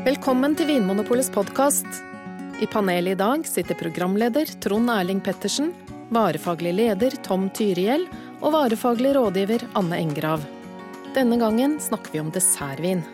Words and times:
Velkommen 0.00 0.54
til 0.56 0.70
Vinmonopolets 0.70 1.28
podkast. 1.30 1.86
I 2.60 2.66
panelet 2.68 3.14
i 3.14 3.20
dag 3.20 3.42
sitter 3.48 3.76
programleder 3.76 4.48
Trond 4.64 4.90
Erling 4.92 5.20
Pettersen, 5.24 5.74
varefaglig 6.08 6.72
leder 6.78 7.14
Tom 7.26 7.50
Tyriell 7.52 8.06
og 8.40 8.54
varefaglig 8.56 9.12
rådgiver 9.16 9.66
Anne 9.78 10.00
Engrav. 10.00 10.42
Denne 11.14 11.36
gangen 11.40 11.76
snakker 11.82 12.14
vi 12.14 12.22
om 12.22 12.30
dessertvin. 12.32 13.04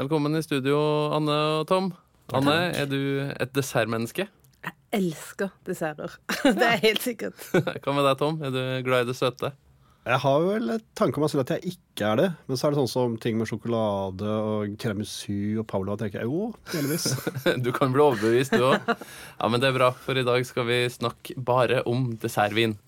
Velkommen 0.00 0.34
i 0.38 0.42
studio, 0.42 0.78
Anne 1.12 1.38
og 1.60 1.66
Tom. 1.68 1.90
Anne, 2.34 2.58
er 2.74 2.86
du 2.90 3.00
et 3.30 3.50
dessertmenneske? 3.56 4.28
Jeg 4.64 4.76
elsker 4.96 5.50
desserter. 5.66 6.18
Det 6.44 6.66
er 6.66 6.80
helt 6.82 7.02
sikkert. 7.04 7.36
Hva 7.54 7.94
med 7.94 8.06
deg, 8.06 8.14
Tom? 8.20 8.40
Er 8.42 8.54
du 8.54 8.62
glad 8.86 9.06
i 9.06 9.10
det 9.10 9.18
søte? 9.18 9.54
Jeg 10.00 10.16
har 10.22 10.44
vel 10.46 10.70
et 10.72 10.84
tanke 10.96 11.18
om 11.20 11.24
meg 11.26 11.30
selv 11.32 11.42
at 11.42 11.50
jeg 11.58 11.74
ikke 11.74 12.06
er 12.08 12.16
det. 12.16 12.28
Men 12.48 12.56
så 12.56 12.66
er 12.66 12.72
det 12.72 12.78
sånn 12.80 12.88
som 12.90 13.16
ting 13.20 13.36
med 13.36 13.50
sjokolade 13.50 14.24
og 14.32 14.72
tiramisu 14.80 15.60
og 15.60 15.66
Paula 15.68 15.96
tenker 16.00 16.22
jeg 16.22 16.30
jo, 16.30 16.46
delvis. 16.72 17.10
Du 17.64 17.68
kan 17.76 17.92
bli 17.92 18.00
overbevist, 18.06 18.56
du 18.56 18.64
òg. 18.70 18.88
Ja, 18.88 19.50
men 19.52 19.60
det 19.60 19.68
er 19.68 19.76
bra, 19.76 19.90
for 19.92 20.16
i 20.16 20.24
dag 20.24 20.46
skal 20.48 20.64
vi 20.70 20.80
snakke 20.94 21.36
bare 21.36 21.82
om 21.90 22.14
dessertvin. 22.22 22.78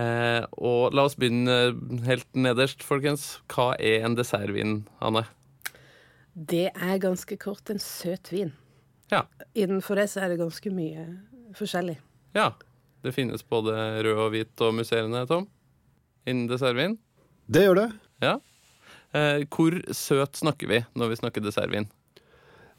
Eh, 0.00 0.42
og 0.56 0.96
la 0.96 1.04
oss 1.06 1.18
begynne 1.20 1.58
helt 2.08 2.26
nederst, 2.34 2.82
folkens. 2.82 3.34
Hva 3.52 3.74
er 3.76 4.08
en 4.08 4.16
dessertvin, 4.18 4.80
Anne? 5.04 5.26
Det 6.34 6.70
er 6.72 7.02
ganske 7.04 7.36
kort 7.38 7.68
en 7.70 7.78
søt 7.82 8.32
vin. 8.32 8.54
Ja. 9.12 9.26
Innenfor 9.52 10.00
det 10.00 10.08
så 10.10 10.24
er 10.24 10.32
det 10.32 10.40
ganske 10.40 10.72
mye 10.72 11.04
forskjellig. 11.58 12.00
ja. 12.38 12.54
Det 13.04 13.12
finnes 13.12 13.42
både 13.44 13.74
rød 14.00 14.16
og 14.16 14.30
hvit 14.32 14.60
og 14.64 14.70
musserende, 14.78 15.26
Tom, 15.28 15.42
innen 16.26 16.46
dessertvin. 16.50 16.96
Det 17.46 17.66
gjør 17.66 17.78
det. 17.82 17.88
Ja. 18.24 18.38
Eh, 19.14 19.44
hvor 19.52 19.76
søt 19.94 20.40
snakker 20.40 20.70
vi 20.70 20.80
når 20.98 21.12
vi 21.12 21.20
snakker 21.20 21.44
dessertvin? 21.44 21.86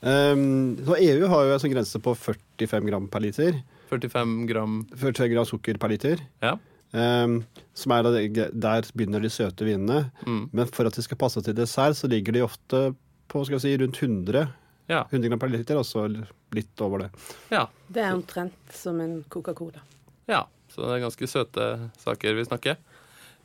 Um, 0.01 0.75
så 0.85 0.97
EU 0.99 1.27
har 1.31 1.45
jo 1.47 1.53
en 1.55 1.61
sånn 1.63 1.73
grense 1.73 1.99
på 2.03 2.13
45 2.19 2.89
gram 2.89 3.05
per 3.09 3.23
liter. 3.23 3.61
45 3.89 4.33
gram 4.49 4.79
45 4.91 5.31
gram 5.31 5.47
sukker 5.47 5.79
per 5.81 5.93
liter. 5.93 6.21
Ja. 6.43 6.57
Um, 6.95 7.39
som 7.75 7.91
er 7.95 8.05
da, 8.05 8.11
der 8.51 8.89
begynner 8.95 9.23
de 9.23 9.31
søte 9.33 9.65
vinene. 9.67 10.09
Mm. 10.27 10.43
Men 10.55 10.69
for 10.71 10.87
at 10.89 10.97
de 10.97 11.05
skal 11.05 11.19
passe 11.21 11.41
til 11.45 11.55
dessert, 11.57 11.97
så 11.97 12.09
ligger 12.11 12.35
de 12.35 12.43
ofte 12.45 12.83
på 13.31 13.41
skal 13.47 13.57
vi 13.57 13.63
si, 13.65 13.77
rundt 13.81 14.01
100, 14.01 14.45
Ja. 14.91 15.01
100 15.09 15.31
gram 15.31 15.41
per 15.41 15.49
liter, 15.49 15.79
og 15.81 15.87
så 15.87 16.05
litt 16.53 16.81
over 16.85 17.05
det. 17.05 17.09
ja. 17.49 17.65
Det 17.87 18.01
er 18.01 18.13
omtrent 18.15 18.73
som 18.73 18.97
en 19.01 19.19
Coca-Cola. 19.29 19.81
Ja, 20.29 20.43
så 20.73 20.81
det 20.87 20.95
er 20.95 21.03
ganske 21.03 21.27
søte 21.29 21.65
saker 22.01 22.33
vi 22.33 22.45
snakker. 22.47 22.77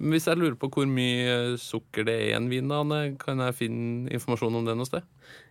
Men 0.01 0.15
hvis 0.17 0.27
jeg 0.31 0.39
lurer 0.41 0.55
på 0.57 0.71
hvor 0.73 0.87
mye 0.89 1.57
sukker 1.61 2.07
det 2.09 2.15
er 2.17 2.27
i 2.31 2.37
en 2.39 2.47
vin, 2.49 2.71
Anne, 2.73 3.01
kan 3.21 3.39
jeg 3.45 3.55
finne 3.59 4.09
informasjon 4.17 4.55
om 4.57 4.65
det 4.65 4.75
noe 4.81 4.89
sted? 4.89 5.05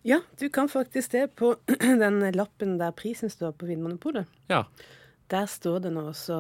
Ja, 0.10 0.18
du 0.42 0.48
kan 0.50 0.68
faktisk 0.72 1.12
det 1.14 1.28
på 1.38 1.52
den 2.04 2.18
lappen 2.34 2.78
der 2.82 2.92
prisen 2.98 3.30
står 3.30 3.54
på 3.60 3.70
Vinmonopolet. 3.70 4.26
Ja. 4.50 4.64
Der 5.30 5.46
står 5.46 5.84
det 5.86 5.92
nå 5.94 6.08
også 6.10 6.40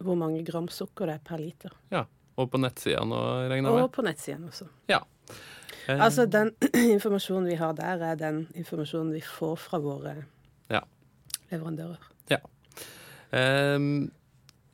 hvor 0.00 0.16
mange 0.16 0.40
gram 0.48 0.70
sukker 0.72 1.10
det 1.10 1.18
er 1.18 1.24
per 1.28 1.38
liter. 1.42 1.76
ja. 1.92 2.06
Og 2.40 2.46
på 2.48 2.56
nettsidene 2.62 3.12
og 3.12 3.50
regner 3.50 3.74
jeg 3.76 3.84
Og 3.84 3.90
på 3.92 4.00
nettsiden 4.06 4.46
også. 4.48 4.64
Ja. 4.88 5.02
Eh, 5.90 5.98
Altså, 6.00 6.24
den 6.30 6.54
informasjonen 6.96 7.50
vi 7.50 7.58
har 7.60 7.74
der, 7.76 8.00
er 8.00 8.14
den 8.16 8.46
informasjonen 8.56 9.12
vi 9.12 9.20
får 9.20 9.58
fra 9.60 9.78
våre 9.84 10.14
Ja. 10.72 10.80
leverandører. 11.50 12.00
Ehm, 13.32 14.10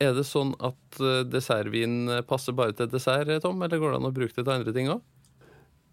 er 0.03 0.13
det 0.17 0.25
sånn 0.29 0.53
at 0.63 0.99
eh, 1.01 1.23
dessertvin 1.27 2.07
passer 2.29 2.53
bare 2.57 2.75
til 2.77 2.89
dessert, 2.91 3.29
Tom, 3.43 3.61
eller 3.65 3.79
går 3.81 3.93
det 3.95 3.99
an 4.01 4.09
å 4.09 4.13
bruke 4.15 4.35
det 4.35 4.43
til 4.45 4.53
andre 4.53 4.73
ting 4.75 4.89
òg? 4.93 5.01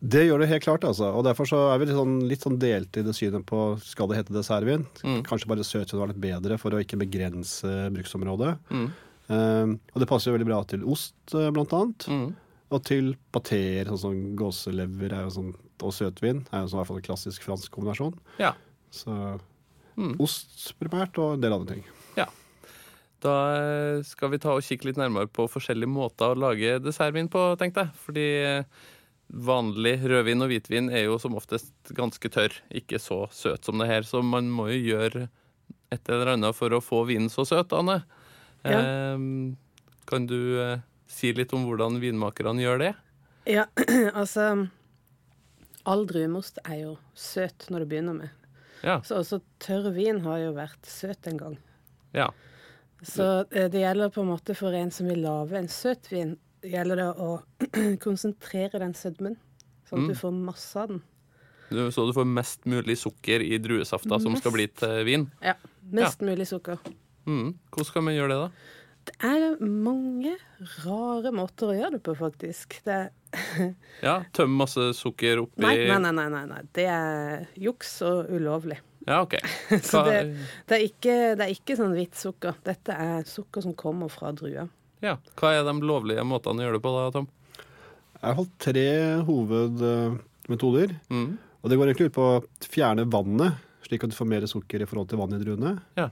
Det 0.05 0.27
gjør 0.27 0.43
det 0.43 0.51
helt 0.51 0.65
klart, 0.67 0.83
altså. 0.85 1.07
Og 1.17 1.25
derfor 1.25 1.49
så 1.49 1.59
er 1.73 1.79
vi 1.81 1.87
litt 1.89 1.97
sånn, 1.97 2.17
litt 2.29 2.43
sånn 2.45 2.59
delt 2.61 2.97
i 3.01 3.05
det 3.07 3.15
synet 3.17 3.47
på 3.49 3.61
skal 3.81 4.11
det 4.11 4.19
hete 4.19 4.35
dessertvin. 4.37 4.83
Mm. 5.01 5.23
Kanskje 5.25 5.49
bare 5.49 5.65
søtvin 5.65 6.03
var 6.03 6.11
litt 6.11 6.21
bedre 6.21 6.59
for 6.61 6.77
å 6.77 6.81
ikke 6.85 6.99
begrense 7.01 7.71
bruksområdet. 7.95 8.51
Mm. 8.69 8.91
Um, 9.33 9.71
og 9.95 10.03
det 10.03 10.09
passer 10.11 10.29
jo 10.29 10.35
veldig 10.37 10.51
bra 10.51 10.59
til 10.69 10.85
ost, 10.93 11.15
eh, 11.33 11.49
blant 11.57 11.73
annet. 11.73 12.05
Mm. 12.13 12.27
Og 12.77 12.85
til 12.85 13.15
pateer, 13.33 13.89
sånn 13.89 14.03
som 14.03 14.21
gåselever 14.37 15.15
er 15.17 15.33
sånn, 15.33 15.55
og 15.81 15.97
søtvin. 15.97 16.45
er 16.53 16.67
jo 16.67 16.69
sånn, 16.69 16.77
i 16.77 16.81
hvert 16.83 16.91
fall 16.93 17.01
en 17.01 17.09
klassisk 17.09 17.49
fransk 17.49 17.73
kombinasjon. 17.73 18.19
Ja. 18.43 18.53
Så 18.93 19.41
Mm. 19.97 20.17
ost 20.21 20.75
primært, 20.81 21.17
og 21.23 21.35
en 21.35 21.41
del 21.41 21.53
andre 21.55 21.77
ting. 21.77 21.85
Da 23.25 23.37
eh, 23.57 24.03
skal 24.05 24.35
vi 24.35 24.41
ta 24.43 24.53
og 24.53 24.65
kikke 24.65 24.91
litt 24.91 25.01
nærmere 25.01 25.31
på 25.33 25.47
forskjellige 25.49 25.91
måter 25.91 26.35
å 26.35 26.41
lage 26.47 26.77
dessertvin 26.85 27.31
på, 27.33 27.47
tenkte 27.61 27.87
jeg. 27.87 27.97
Fordi 28.05 28.27
eh, 28.45 28.83
vanlig 29.49 29.97
rødvin 30.05 30.45
og 30.45 30.53
hvitvin 30.53 30.91
er 30.93 31.07
jo 31.07 31.17
som 31.23 31.37
oftest 31.39 31.73
ganske 31.97 32.31
tørr, 32.33 32.59
ikke 32.69 33.01
så 33.01 33.25
søt 33.33 33.65
som 33.65 33.81
det 33.81 33.89
her. 33.89 34.05
Så 34.09 34.21
man 34.25 34.51
må 34.53 34.69
jo 34.75 34.83
gjøre 34.93 35.29
et 35.95 36.11
eller 36.11 36.35
annet 36.35 36.57
for 36.57 36.75
å 36.75 36.83
få 36.85 37.05
vinen 37.09 37.33
så 37.33 37.47
søt, 37.49 37.73
Anne. 37.77 38.03
Ja. 38.65 38.81
Eh, 38.81 39.27
kan 40.05 40.29
du 40.29 40.39
eh, 40.61 40.85
si 41.09 41.33
litt 41.37 41.53
om 41.57 41.65
hvordan 41.69 42.01
vinmakerne 42.03 42.61
gjør 42.61 42.83
det? 42.85 42.95
Ja, 43.49 43.69
altså 44.21 44.67
All 45.85 46.07
druemost 46.09 46.63
er 46.65 46.79
jo 46.81 46.93
søt 47.13 47.67
når 47.69 47.85
det 47.85 47.89
begynner 47.91 48.17
med. 48.17 48.49
Ja. 48.85 49.03
Så 49.05 49.19
også 49.21 49.43
tørr 49.61 49.91
vin 49.93 50.23
har 50.25 50.39
jo 50.41 50.55
vært 50.57 50.89
søt 50.89 51.29
en 51.29 51.41
gang. 51.41 51.63
ja. 52.17 52.31
Så 53.05 53.25
eh, 53.53 53.69
det 53.71 53.83
gjelder 53.85 54.11
på 54.15 54.23
en 54.25 54.31
måte 54.33 54.55
for 54.57 54.75
en 54.75 54.91
som 54.95 55.09
vil 55.11 55.21
lage 55.25 55.59
en 55.59 55.69
søtvin, 55.69 56.37
gjelder 56.65 56.97
det 57.03 57.09
å 57.21 57.31
konsentrere 58.05 58.81
den 58.81 58.95
sødmen, 58.97 59.37
sånn 59.89 59.99
at 59.99 60.05
Mm. 60.05 60.09
du 60.09 60.15
får 60.19 60.33
masse 60.33 60.77
av 60.81 60.89
den. 60.89 61.03
Du- 61.71 61.91
Så 61.91 62.07
du 62.07 62.13
får 62.13 62.27
mest 62.27 62.65
mulig 62.67 62.97
sukker 62.99 63.41
i 63.43 63.59
druesafta 63.59 64.21
som 64.21 64.37
skal 64.37 64.53
bli 64.53 64.67
til 64.69 65.05
vin? 65.05 65.31
Ja, 65.43 65.55
Mest 65.93 66.21
mulig 66.21 66.47
sukker. 66.49 66.79
Mm. 67.27 67.55
Hvordan 67.71 67.85
skal 67.87 68.03
man 68.03 68.15
gjøre 68.15 68.29
det, 68.29 68.39
da? 68.41 68.51
Det 69.05 69.15
er 69.21 69.57
mange 69.61 70.37
rare 70.87 71.31
måter 71.33 71.69
å 71.69 71.75
gjøre 71.77 71.93
det 71.99 72.03
på, 72.03 72.15
faktisk. 72.17 72.79
Det 72.85 73.11
Ja, 74.03 74.23
Tømme 74.33 74.57
masse 74.65 74.95
sukker 74.97 75.43
oppi 75.43 75.61
nei, 75.61 75.77
nei, 75.89 75.99
nei, 76.13 76.29
nei, 76.29 76.45
nei. 76.47 76.63
Det 76.73 76.87
er 76.89 77.47
juks 77.57 78.01
og 78.03 78.31
ulovlig. 78.33 78.79
Ja, 79.05 79.21
OK. 79.23 79.37
Så 79.85 80.03
det, 80.07 80.19
det, 80.69 80.77
er 80.79 80.85
ikke, 80.87 81.15
det 81.37 81.47
er 81.47 81.53
ikke 81.53 81.77
sånn 81.79 81.95
hvitt 81.97 82.19
sukker. 82.19 82.57
Dette 82.65 82.97
er 82.97 83.25
sukker 83.29 83.65
som 83.65 83.77
kommer 83.79 84.13
fra 84.13 84.33
druer. 84.37 84.71
ja. 85.05 85.17
Hva 85.39 85.55
er 85.55 85.67
de 85.67 85.75
lovlige 85.85 86.25
måtene 86.27 86.63
å 86.63 86.69
gjøre 86.69 86.79
det 86.79 86.85
på, 86.85 86.95
da, 86.97 87.09
Tom? 87.15 87.29
Jeg 88.15 88.31
har 88.31 88.39
holdt 88.39 88.55
tre 88.63 88.89
hovedmetoder. 89.29 90.95
Mm. 91.13 91.35
Og 91.61 91.71
det 91.71 91.77
går 91.81 91.91
egentlig 91.91 92.13
ut 92.13 92.17
på 92.17 92.29
å 92.29 92.69
fjerne 92.69 93.05
vannet, 93.13 93.61
slik 93.85 94.07
at 94.07 94.13
du 94.13 94.17
får 94.17 94.31
mer 94.31 94.47
sukker 94.49 94.85
i 94.85 94.89
forhold 94.89 95.11
til 95.11 95.21
vann 95.21 95.37
i 95.37 95.41
druene. 95.43 95.75
Ja. 96.01 96.09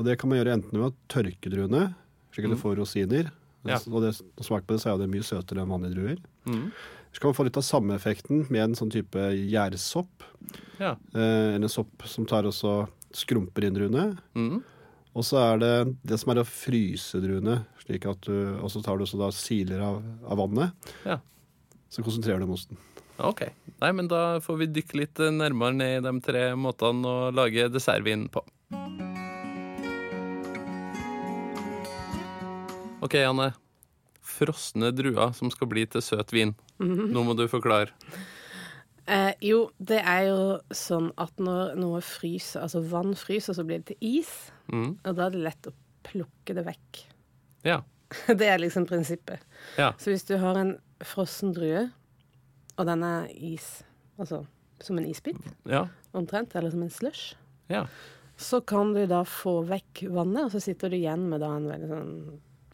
Og 0.00 0.06
det 0.06 0.16
kan 0.20 0.32
man 0.32 0.40
gjøre 0.40 0.56
enten 0.56 0.80
ved 0.80 0.88
å 0.88 0.96
tørke 1.12 1.52
druene, 1.52 1.90
slik 2.32 2.48
at 2.48 2.54
du 2.54 2.60
får 2.60 2.78
rosiner. 2.80 3.28
Mm. 3.60 3.74
Ja. 3.74 3.80
Og 3.92 4.00
det, 4.06 4.14
smak 4.40 4.64
på 4.64 4.76
det, 4.76 4.80
så 4.80 4.94
er 4.94 5.02
det 5.02 5.10
mye 5.12 5.26
søtere 5.26 5.60
enn 5.60 5.72
vanlige 5.72 5.98
druer. 5.98 6.22
Mm. 6.48 6.64
Så 7.10 7.20
kan 7.20 7.30
man 7.30 7.38
få 7.38 7.46
litt 7.46 7.58
av 7.58 7.66
samme 7.66 7.96
effekten 7.98 8.44
med 8.48 8.62
en 8.62 8.76
sånn 8.78 8.92
type 8.92 9.30
gjærsopp. 9.34 10.26
Ja. 10.78 10.94
Eh, 11.14 11.56
en 11.56 11.68
sopp 11.68 12.06
som 12.06 12.26
tar 12.28 12.46
også 12.46 12.84
skrumper 13.14 13.66
inn 13.66 13.74
druene. 13.74 14.12
Mm. 14.38 14.60
Og 15.18 15.26
så 15.26 15.40
er 15.42 15.58
det 15.58 15.72
det 16.06 16.20
som 16.22 16.30
er 16.30 16.42
å 16.42 16.46
fryse 16.46 17.18
druene, 17.22 17.64
slik 17.82 18.06
at 18.06 18.22
du, 18.28 18.36
og 18.62 18.70
så 18.70 18.82
tar 18.84 18.98
du 18.98 19.04
også 19.04 19.18
da 19.18 19.32
siler 19.34 19.82
av, 19.82 19.98
av 20.22 20.38
vannet. 20.38 20.92
Ja. 21.02 21.18
Så 21.90 22.04
konsentrerer 22.06 22.38
du 22.38 22.46
mosten. 22.46 22.78
OK. 23.18 23.42
Nei, 23.82 23.90
men 23.96 24.06
da 24.08 24.38
får 24.40 24.60
vi 24.62 24.70
dykke 24.78 25.00
litt 25.02 25.20
nærmere 25.34 25.76
ned 25.76 25.96
i 25.98 26.04
de 26.06 26.14
tre 26.24 26.44
måtene 26.56 27.10
å 27.10 27.30
lage 27.34 27.66
dessertvin 27.72 28.28
på. 28.32 28.44
OK, 33.00 33.18
Anne. 33.24 33.50
Frosne 34.22 34.92
druer 34.94 35.34
som 35.36 35.50
skal 35.52 35.68
bli 35.72 35.84
til 35.90 36.04
søt 36.04 36.32
vin. 36.32 36.54
Nå 36.80 37.22
må 37.26 37.34
du 37.36 37.44
forklare. 37.50 37.92
Eh, 39.10 39.32
jo, 39.42 39.64
det 39.82 39.98
er 40.06 40.26
jo 40.28 40.42
sånn 40.76 41.10
at 41.20 41.40
når 41.42 41.74
noe 41.80 42.00
fryser, 42.04 42.62
altså 42.62 42.80
vann 42.86 43.14
fryser, 43.18 43.56
så 43.56 43.64
blir 43.66 43.80
det 43.82 43.90
til 43.94 44.20
is. 44.20 44.30
Mm. 44.70 44.92
Og 45.02 45.16
da 45.18 45.26
er 45.26 45.34
det 45.34 45.42
lett 45.48 45.68
å 45.70 45.74
plukke 46.06 46.54
det 46.56 46.64
vekk. 46.68 47.00
Ja. 47.66 47.80
Det 48.40 48.46
er 48.48 48.58
liksom 48.58 48.86
prinsippet. 48.90 49.42
Ja. 49.78 49.92
Så 50.00 50.10
hvis 50.10 50.24
du 50.26 50.32
har 50.42 50.56
en 50.58 50.72
frossen 51.06 51.52
drue, 51.54 51.84
og 52.76 52.86
den 52.88 53.04
er 53.06 53.28
is, 53.34 53.84
altså 54.18 54.44
som 54.80 54.96
en 54.98 55.06
isbit 55.06 55.36
Ja. 55.68 55.84
omtrent, 56.16 56.54
eller 56.56 56.72
som 56.72 56.82
en 56.82 56.90
slush, 56.90 57.34
ja. 57.68 57.84
så 58.40 58.58
kan 58.66 58.94
du 58.96 59.04
da 59.06 59.20
få 59.28 59.60
vekk 59.68 60.06
vannet, 60.10 60.46
og 60.48 60.54
så 60.56 60.62
sitter 60.64 60.90
du 60.90 60.96
igjen 60.96 61.28
med 61.30 61.42
da 61.44 61.52
en 61.58 61.68
veldig 61.70 61.90
sånn 61.92 62.14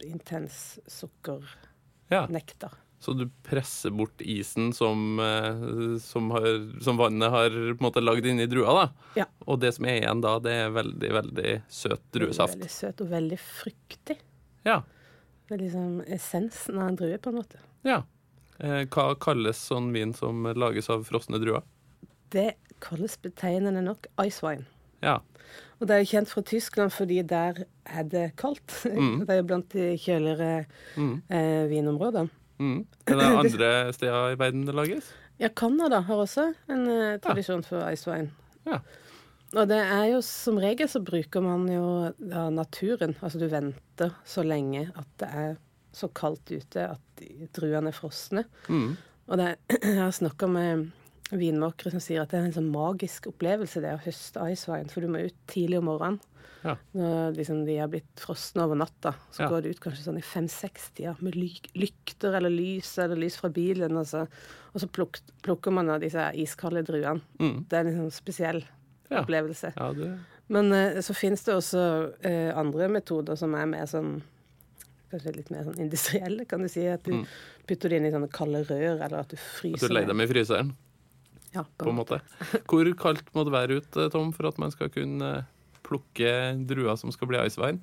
intens 0.07 0.57
sukkernektar. 0.89 2.71
ja. 2.71 2.86
Så 2.99 3.13
du 3.13 3.27
presser 3.45 3.91
bort 3.93 4.21
isen 4.25 4.71
som, 4.73 5.19
eh, 5.21 5.97
som, 6.01 6.31
har, 6.33 6.47
som 6.81 6.97
vannet 6.97 7.29
har 7.29 7.49
på 7.53 7.75
en 7.77 7.85
måte 7.85 8.01
lagd 8.01 8.25
inni 8.25 8.47
drua, 8.49 8.73
da. 8.73 8.85
Ja. 9.21 9.25
Og 9.45 9.59
det 9.61 9.75
som 9.75 9.85
er 9.85 9.99
igjen 10.01 10.21
da, 10.25 10.39
det 10.41 10.55
er 10.63 10.71
veldig, 10.73 11.11
veldig 11.19 11.51
søt 11.69 12.01
druesaft. 12.15 12.55
Veldig 12.57 12.71
søt 12.73 13.03
og 13.05 13.11
veldig 13.13 13.37
fruktig. 13.43 14.17
Ja. 14.65 14.79
Det 15.47 15.55
er 15.59 15.61
liksom 15.67 15.99
essensen 16.11 16.79
av 16.81 16.89
en 16.89 16.97
drue, 16.99 17.17
på 17.21 17.29
en 17.33 17.37
måte. 17.43 17.61
ja. 17.87 18.01
Eh, 18.59 18.87
Hva 18.89 19.11
kalles 19.21 19.59
sånn 19.69 19.91
vin 19.93 20.15
som 20.17 20.41
lages 20.57 20.89
av 20.89 21.03
frosne 21.05 21.37
druer? 21.37 21.61
Det 22.33 22.55
kalles 22.81 23.13
betegnende 23.21 23.83
nok 23.85 24.07
ice 24.25 24.41
wine. 24.41 24.65
Ja. 25.05 25.19
Og 25.77 25.85
det 25.85 25.93
er 25.93 26.01
jo 26.01 26.09
kjent 26.09 26.31
fra 26.33 26.41
Tyskland 26.41 26.89
fordi 26.95 27.19
der 27.29 27.59
er 27.85 28.07
det 28.09 28.23
kaldt. 28.41 28.73
Mm. 28.89 29.19
Det 29.27 29.35
er 29.35 29.37
jo 29.43 29.45
blant 29.51 29.69
de 29.77 29.85
kjøligere 30.01 30.65
Mm. 30.97 31.13
eh, 31.29 31.67
vinområdene. 31.69 32.33
Mm. 32.59 32.85
Er 33.07 33.19
det 33.19 33.31
andre 33.43 33.71
steder 33.93 34.33
i 34.33 34.39
verden 34.39 34.65
det 34.67 34.75
lages? 34.77 35.11
Ja, 35.37 35.49
Canada 35.53 36.01
har 36.01 36.23
også 36.23 36.49
en 36.73 36.87
uh, 36.89 37.19
tradisjon 37.21 37.63
for 37.65 37.85
ice 37.93 38.09
wine. 38.09 38.31
Ja. 38.65 38.81
Og 39.55 39.67
det 39.69 39.77
er 39.79 40.09
jo 40.11 40.21
som 40.25 40.57
regel 40.59 40.89
så 40.91 40.99
bruker 41.05 41.43
man 41.43 41.67
jo 41.71 41.87
ja, 42.19 42.47
naturen. 42.51 43.15
Altså 43.21 43.39
du 43.39 43.47
venter 43.51 44.15
så 44.27 44.43
lenge 44.43 44.89
at 44.97 45.09
det 45.21 45.29
er 45.31 45.53
så 45.95 46.09
kaldt 46.13 46.51
ute 46.51 46.89
at 46.91 47.23
druene 47.55 47.93
er 47.93 47.95
frosne. 47.95 48.43
Mm. 48.67 48.97
Og 49.27 49.39
det, 49.39 49.53
jeg 49.83 50.01
har 50.01 50.15
snakka 50.15 50.49
med 50.51 50.89
vinmakere 51.31 51.91
som 51.91 51.99
sier 52.03 52.21
at 52.23 52.29
det 52.31 52.39
er 52.39 52.45
en 52.47 52.55
sånn 52.55 52.71
magisk 52.71 53.27
opplevelse 53.27 53.81
det 53.83 53.93
å 53.97 54.03
høste 54.05 54.45
icewine, 54.51 54.89
for 54.91 55.01
du 55.03 55.07
må 55.11 55.25
ut 55.27 55.35
tidlig 55.51 55.79
om 55.81 55.89
morgenen. 55.89 56.19
Ja. 56.63 56.75
Når 56.95 57.35
liksom 57.37 57.65
de 57.67 57.75
er 57.79 57.87
blitt 57.91 58.15
frosne 58.19 58.63
over 58.63 58.75
natta, 58.79 59.13
så 59.31 59.43
Ja. 59.43 59.49
går 59.49 59.61
det 59.63 59.69
ut 59.75 59.79
kanskje 59.83 60.03
sånn 60.07 60.17
i 60.17 60.21
fem-seks-tida 60.25 61.15
med 61.21 61.35
lykter 61.75 62.33
eller 62.35 62.49
lys 62.49 62.97
eller 62.97 63.15
lys 63.15 63.37
fra 63.37 63.49
bilen, 63.49 63.95
og 63.97 64.05
så, 64.07 64.27
og 64.73 64.81
så 64.81 64.87
pluk 64.87 65.19
plukker 65.43 65.71
man 65.71 65.89
av 65.89 66.01
disse 66.01 66.31
iskalde 66.35 66.83
druene. 66.83 67.21
Mm. 67.39 67.65
Det 67.69 67.73
er 67.73 67.79
en 67.85 67.85
liksom 67.91 68.11
spesiell 68.11 68.63
Ja. 69.09 69.21
opplevelse. 69.23 69.73
Ja, 69.77 69.93
det, 69.93 70.19
Men 70.49 70.71
eh, 70.73 71.01
så 71.01 71.13
finnes 71.13 71.43
det 71.43 71.53
også 71.55 72.13
eh, 72.23 72.51
andre 72.57 72.87
metoder 72.89 73.35
som 73.37 73.53
er 73.55 73.65
mer 73.65 73.85
sånn 73.85 74.21
Kanskje 75.09 75.37
litt 75.37 75.49
mer 75.51 75.63
sånn 75.63 75.77
industrielle, 75.79 76.45
kan 76.45 76.59
du 76.61 76.67
si. 76.67 76.85
At 76.85 77.03
du 77.03 77.11
Mm. 77.13 77.25
putter 77.65 77.87
det 77.89 77.93
inn 77.95 78.05
i 78.07 78.11
sånne 78.11 78.29
kalde 78.29 78.65
rør, 78.67 78.99
eller 79.05 79.19
at 79.19 79.29
du 79.29 79.37
fryser 79.37 79.85
at 79.85 79.89
du 79.89 79.93
legger 79.95 80.07
dem 80.07 80.19
i 80.19 80.27
fryseren, 80.27 80.73
Ja, 81.57 81.65
på 81.81 81.89
en 81.91 81.97
måte. 81.97 82.21
Hvor 82.69 82.89
kaldt 82.99 83.29
må 83.35 83.45
det 83.47 83.55
være 83.55 83.79
ute, 83.81 84.07
Tom, 84.13 84.31
for 84.35 84.49
at 84.51 84.59
man 84.61 84.73
skal 84.73 84.91
kunne 84.93 85.31
plukke 85.87 86.31
druer 86.67 86.97
som 86.99 87.13
skal 87.15 87.31
bli 87.31 87.41
icewine? 87.41 87.81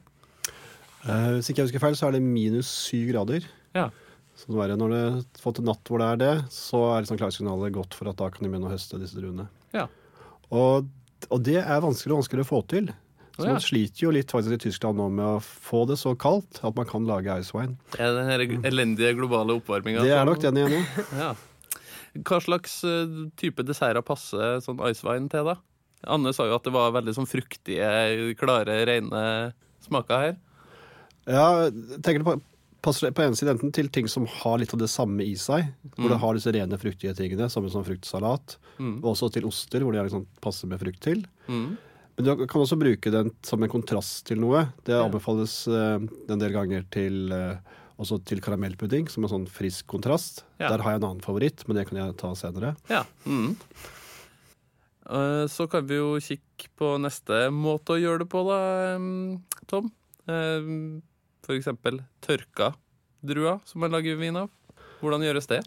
Eh, 1.05 1.31
hvis 1.37 1.51
ikke 1.51 1.63
jeg 1.63 1.69
husker 1.69 1.83
feil, 1.83 1.99
så 1.99 2.09
er 2.09 2.17
det 2.17 2.25
minus 2.25 2.71
syv 2.87 3.11
grader. 3.13 3.47
Ja. 3.77 3.91
Så 4.39 4.51
det 4.51 4.65
er, 4.65 4.75
når 4.79 4.93
det 4.93 5.03
har 5.03 5.23
fått 5.43 5.61
en 5.61 5.69
natt 5.69 5.91
hvor 5.91 6.03
det 6.03 6.11
er 6.11 6.21
det, 6.21 6.35
så 6.55 6.81
er 6.91 7.05
liksom 7.05 7.21
klarsignalet 7.21 7.75
godt 7.77 7.95
for 7.95 8.11
at 8.11 8.19
da 8.19 8.31
kan 8.33 8.47
de 8.47 8.51
begynne 8.51 8.71
å 8.71 8.75
høste 8.75 8.99
disse 9.03 9.19
druene. 9.19 9.47
Ja. 9.77 9.87
Og, 10.51 10.89
og 11.31 11.43
det 11.47 11.61
er 11.63 11.83
vanskeligere 11.85 12.17
og 12.17 12.25
vanskeligere 12.25 12.49
å 12.49 12.51
få 12.51 12.63
til. 12.71 12.91
Så 13.35 13.49
ja. 13.49 13.55
Man 13.57 13.63
sliter 13.63 14.05
jo 14.05 14.13
litt 14.15 14.31
faktisk 14.31 14.55
i 14.55 14.61
Tyskland 14.69 14.99
nå 15.01 15.09
med 15.11 15.27
å 15.27 15.39
få 15.43 15.83
det 15.91 15.97
så 15.99 16.13
kaldt 16.19 16.61
at 16.63 16.77
man 16.79 16.87
kan 16.87 17.07
lage 17.09 17.35
ice 17.43 17.55
wine. 17.55 17.75
Det 17.95 18.03
er 18.03 18.15
den 18.15 18.31
her 18.31 18.45
elendige 18.71 19.15
globale 19.19 19.57
oppvarminga. 19.59 20.05
Det 20.07 20.15
er 20.15 20.29
nok 20.29 20.43
den 20.43 20.61
igjen, 20.63 20.87
ja. 21.19 21.33
Hva 22.23 22.39
slags 22.45 22.79
eh, 22.87 23.15
type 23.41 23.65
desserter 23.67 24.05
passer 24.07 24.61
sånn 24.65 24.83
icewine 24.87 25.31
til, 25.33 25.51
da? 25.51 25.57
Anne 26.07 26.35
sa 26.37 26.45
jo 26.47 26.57
at 26.59 26.67
det 26.67 26.75
var 26.75 26.93
veldig 26.95 27.15
sånn 27.17 27.27
fruktige, 27.29 28.35
klare, 28.39 28.83
rene 28.87 29.23
smaker 29.87 30.21
her. 30.27 30.35
Ja, 31.25 31.47
tenker 32.05 32.21
det 32.21 32.27
på, 32.29 32.35
passer 32.85 33.15
på 33.17 33.25
en 33.25 33.37
side 33.39 33.55
enten 33.55 33.73
til 33.73 33.89
ting 33.89 34.09
som 34.13 34.27
har 34.29 34.59
litt 34.61 34.75
av 34.77 34.83
det 34.83 34.91
samme 34.93 35.25
i 35.25 35.33
seg, 35.41 35.71
hvor 35.97 36.13
det 36.13 36.19
har 36.21 36.37
disse 36.37 36.53
rene 36.53 36.77
fruktige 36.81 37.15
tingene, 37.17 37.49
som 37.53 37.65
en 37.65 37.73
sånn 37.73 37.87
fruktsalat, 37.89 38.59
Mm. 38.75 38.97
og 39.05 39.13
også 39.13 39.29
til 39.31 39.45
oster, 39.47 39.85
hvor 39.87 39.95
det 39.95 40.01
er 40.01 40.09
liksom 40.09 40.25
passer 40.43 40.67
med 40.67 40.81
frukt 40.83 40.99
til. 41.01 41.21
Mm. 41.47 41.77
Men 42.19 42.27
du 42.27 42.47
kan 42.51 42.61
også 42.61 42.75
bruke 42.79 43.11
den 43.15 43.31
som 43.47 43.63
en 43.63 43.71
kontrast 43.71 44.25
til 44.27 44.41
noe. 44.43 44.65
Det 44.85 44.97
anbefales 44.99 45.55
uh, 45.71 46.03
en 46.03 46.41
del 46.43 46.51
ganger 46.53 46.83
til, 46.91 47.31
eh, 47.95 48.01
også 48.01 48.19
til 48.27 48.41
karamellpudding, 48.41 49.09
som 49.11 49.25
en 49.25 49.31
sånn 49.31 49.47
frisk 49.49 49.87
kontrast. 49.87 50.43
Ja. 50.59 50.69
Der 50.71 50.83
har 50.83 50.93
jeg 50.97 51.03
en 51.03 51.09
annen 51.11 51.25
favoritt, 51.25 51.67
men 51.69 51.77
det 51.77 51.87
kan 51.89 51.99
jeg 51.99 52.17
ta 52.21 52.35
senere. 52.35 52.75
Ja. 52.91 53.05
Mm. 53.27 53.57
Eh, 55.11 55.47
Så 55.49 55.67
kan 55.71 55.87
vi 55.87 55.97
jo 55.99 56.15
kikke 56.21 56.69
på 56.79 56.95
neste 57.01 57.51
måte 57.53 57.95
å 57.97 58.01
gjøre 58.01 58.25
det 58.25 58.29
på, 58.33 58.45
da, 58.49 58.61
Tom. 59.69 59.91
For 61.45 61.53
eksempel 61.59 61.99
tørka 62.25 62.71
druer, 63.25 63.59
som 63.69 63.81
man 63.85 63.93
lager 63.93 64.17
vin 64.17 64.37
av. 64.37 64.49
Hvordan 65.03 65.21
gjøres 65.27 65.47
det? 65.51 65.59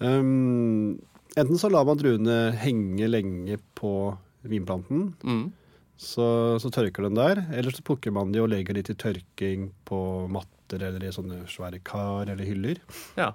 Um, 0.00 0.98
enten 1.36 1.56
så 1.58 1.70
lar 1.72 1.86
man 1.88 1.96
druene 1.96 2.52
henge 2.60 3.08
lenge 3.08 3.56
på 3.74 4.16
vinplanten, 4.44 5.14
Mm. 5.24 5.52
så, 5.96 6.58
så 6.60 6.68
tørker 6.70 7.02
den 7.08 7.16
der. 7.16 7.40
Eller 7.56 7.70
så 7.72 7.82
plukker 7.82 8.12
man 8.12 8.30
de 8.32 8.40
og 8.44 8.50
legger 8.52 8.74
de 8.76 8.82
til 8.82 8.94
tørking 9.00 9.70
på 9.88 10.28
matter 10.68 10.86
eller 10.86 11.04
i 11.04 11.12
sånne 11.12 11.46
svære 11.48 11.80
kar 11.82 12.28
eller 12.28 12.44
hyller. 12.44 12.78
Ja. 13.16 13.32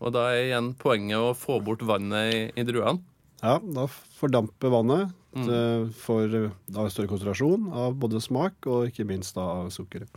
Og 0.00 0.12
da 0.14 0.30
er 0.32 0.48
igjen 0.48 0.74
poenget 0.74 1.18
å 1.18 1.34
få 1.34 1.60
bort 1.60 1.82
vannet 1.82 2.32
i, 2.32 2.60
i 2.60 2.64
druene. 2.64 3.02
Ja, 3.42 3.58
da 3.60 3.86
fordamper 4.18 4.70
vannet. 4.70 5.10
Mm. 5.32 5.46
Det 5.46 5.94
får 6.00 6.32
da 6.66 6.88
større 6.90 7.08
konsentrasjon 7.08 7.70
av 7.72 7.94
både 8.00 8.20
smak 8.20 8.66
og 8.66 8.88
ikke 8.88 9.06
minst 9.06 9.36
da 9.36 9.44
av 9.60 9.70
sukkeret. 9.70 10.08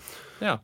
Ja. 0.42 0.58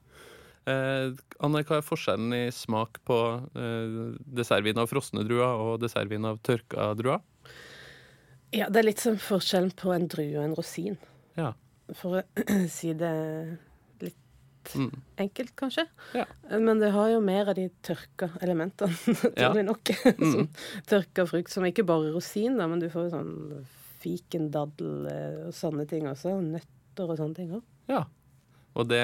Eh, 0.66 1.12
Anne, 1.40 1.64
hva 1.64 1.80
er 1.80 1.86
forskjellen 1.86 2.34
i 2.36 2.50
smak 2.52 3.00
på 3.08 3.20
eh, 3.56 4.18
dessertvin 4.26 4.80
av 4.80 4.90
frosne 4.92 5.24
druer 5.28 5.64
og 5.64 5.80
dessertvin 5.84 6.28
av 6.28 6.42
tørka 6.44 6.92
druer? 7.00 7.24
Ja, 8.56 8.68
det 8.68 8.82
er 8.82 8.90
litt 8.90 9.04
som 9.04 9.20
forskjellen 9.22 9.76
på 9.78 9.94
en 9.94 10.10
drue 10.10 10.34
og 10.40 10.48
en 10.48 10.58
rosin. 10.58 11.00
Ja. 11.38 11.54
For 11.96 12.20
å 12.20 12.46
si 12.80 12.96
det 12.98 13.14
litt 14.70 14.76
Mm. 14.92 15.02
enkelt, 15.18 15.56
kanskje. 15.56 15.86
Ja. 16.14 16.26
Men 16.60 16.80
det 16.80 16.92
har 16.94 17.10
jo 17.10 17.20
mer 17.22 17.50
av 17.50 17.56
de 17.56 17.70
tørka 17.84 18.30
elementene, 18.42 18.94
naturlig 19.24 19.66
nok. 19.66 19.92
Mm. 20.20 20.48
tørka 20.88 21.26
frukt, 21.28 21.50
som 21.52 21.66
ikke 21.66 21.86
bare 21.86 22.12
rosin, 22.14 22.58
da, 22.58 22.68
men 22.68 22.80
du 22.80 22.88
får 22.90 23.10
jo 23.10 23.14
sånn 23.18 23.66
fiken, 24.00 24.50
daddel 24.54 25.08
eh, 25.12 25.48
og 25.50 25.54
sånne 25.54 25.88
ting 25.90 26.06
også. 26.08 26.38
Nøtter 26.42 27.10
og 27.10 27.18
sånne 27.20 27.36
ting 27.36 27.52
òg. 27.58 27.64
Ja. 27.92 28.06
Og 28.78 28.88
det 28.88 29.02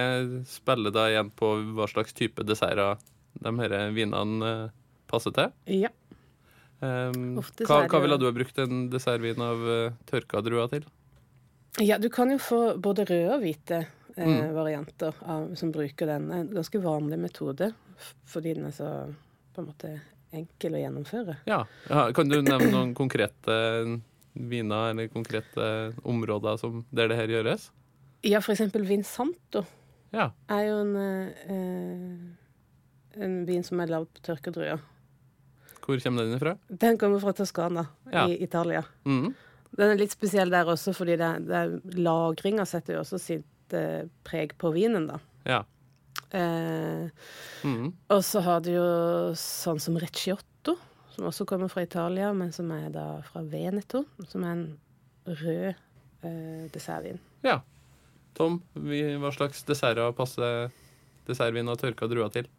spiller 0.47 0.93
da 0.93 1.07
igjen 1.09 1.31
på 1.35 1.49
hva 1.75 1.87
slags 1.89 2.13
type 2.15 2.43
desserter 2.47 2.95
de 3.41 3.51
her 3.59 3.91
vinene 3.91 4.51
eh, 4.53 4.69
passer 5.11 5.33
til. 5.35 5.51
Ja. 5.81 5.89
Um, 6.83 7.37
hva, 7.65 7.85
hva 7.87 7.99
ville 8.03 8.17
du 8.19 8.25
ha 8.27 8.33
brukt 8.35 8.57
en 8.61 8.89
dessertvin 8.91 9.39
av 9.41 9.61
uh, 9.63 9.93
tørka 10.05 10.41
druer 10.45 10.67
til? 10.69 10.83
ja, 11.83 11.97
du 11.99 12.07
kan 12.11 12.29
jo 12.31 12.37
få 12.39 12.59
både 12.79 13.03
røde 13.09 13.31
og 13.35 13.41
hvite 13.43 13.81
eh, 14.17 14.25
Mm. 14.27 14.53
varianter 14.55 15.13
av, 15.25 15.55
som 15.55 15.71
bruker 15.71 16.05
den. 16.07 16.31
En 16.31 16.47
ganske 16.53 16.79
vanlig 16.81 17.19
metode, 17.19 17.73
fordi 18.25 18.53
den 18.55 18.65
er 18.65 18.71
så 18.71 19.13
på 19.53 19.61
en 19.61 19.67
måte 19.67 20.01
enkel 20.33 20.73
å 20.75 20.79
gjennomføre. 20.83 21.37
Ja. 21.47 21.63
Kan 22.13 22.27
du 22.29 22.41
nevne 22.41 22.71
noen 22.71 22.93
konkrete 22.95 24.01
viner 24.35 24.89
eller 24.91 25.07
konkrete 25.07 25.93
områder 26.03 26.57
som, 26.59 26.85
der 26.91 27.07
det 27.07 27.17
her 27.17 27.27
gjøres? 27.27 27.69
Ja, 28.23 28.39
for 28.41 28.53
eksempel 28.55 28.85
Vinsanto 28.87 29.65
Ja. 30.11 30.31
er 30.49 30.63
jo 30.67 30.81
en, 30.81 30.95
eh, 30.97 33.21
en 33.23 33.45
vin 33.45 33.63
som 33.63 33.79
er 33.79 33.87
lagd 33.87 34.07
på 34.15 34.21
tørka 34.21 34.51
druer. 34.51 34.79
Hvor 35.85 35.99
kommer 36.01 36.23
den 36.25 36.39
fra? 36.41 36.55
Den 36.69 36.97
kommer 36.97 37.19
fra 37.21 37.31
Toskana 37.33 37.87
Ja. 38.11 38.25
i 38.27 38.41
Italia. 38.43 38.83
Mm. 39.05 39.35
Den 39.77 39.91
er 39.91 39.95
litt 39.97 40.11
spesiell 40.11 40.49
der 40.49 40.65
også, 40.65 40.93
fordi 40.95 41.15
det, 41.17 41.47
det 41.47 41.83
lagringa 41.99 42.65
setter 42.65 42.93
jo 42.95 42.99
også 43.01 43.19
sitt 43.19 43.43
eh, 43.73 44.03
preg 44.23 44.53
på 44.61 44.71
vinen, 44.75 45.07
da. 45.07 45.19
Ja. 45.45 45.63
Eh, 46.31 47.09
Mm. 47.63 47.93
og 48.09 48.21
så 48.23 48.41
har 48.45 48.59
du 48.61 48.71
jo 48.75 48.87
sånn 49.33 49.79
som 49.81 49.95
Recciotto, 49.97 50.75
som 51.15 51.25
også 51.25 51.45
kommer 51.47 51.69
fra 51.71 51.81
Italia, 51.81 52.33
men 52.33 52.51
som 52.51 52.69
er 52.71 52.89
da 52.93 53.21
fra 53.25 53.41
Veneto, 53.41 54.03
som 54.27 54.43
er 54.43 54.51
en 54.51 54.77
rød 55.25 55.73
eh, 56.23 56.69
dessertvin. 56.73 57.19
ja. 57.43 57.61
Tom, 58.35 58.57
vi, 58.75 58.99
hva 59.15 59.29
slags 59.31 59.63
desserter 59.63 60.11
passer 60.11 60.69
dessertvin 61.25 61.69
og 61.71 61.77
tørka 61.79 62.05
druer 62.11 62.27
til? 62.29 62.49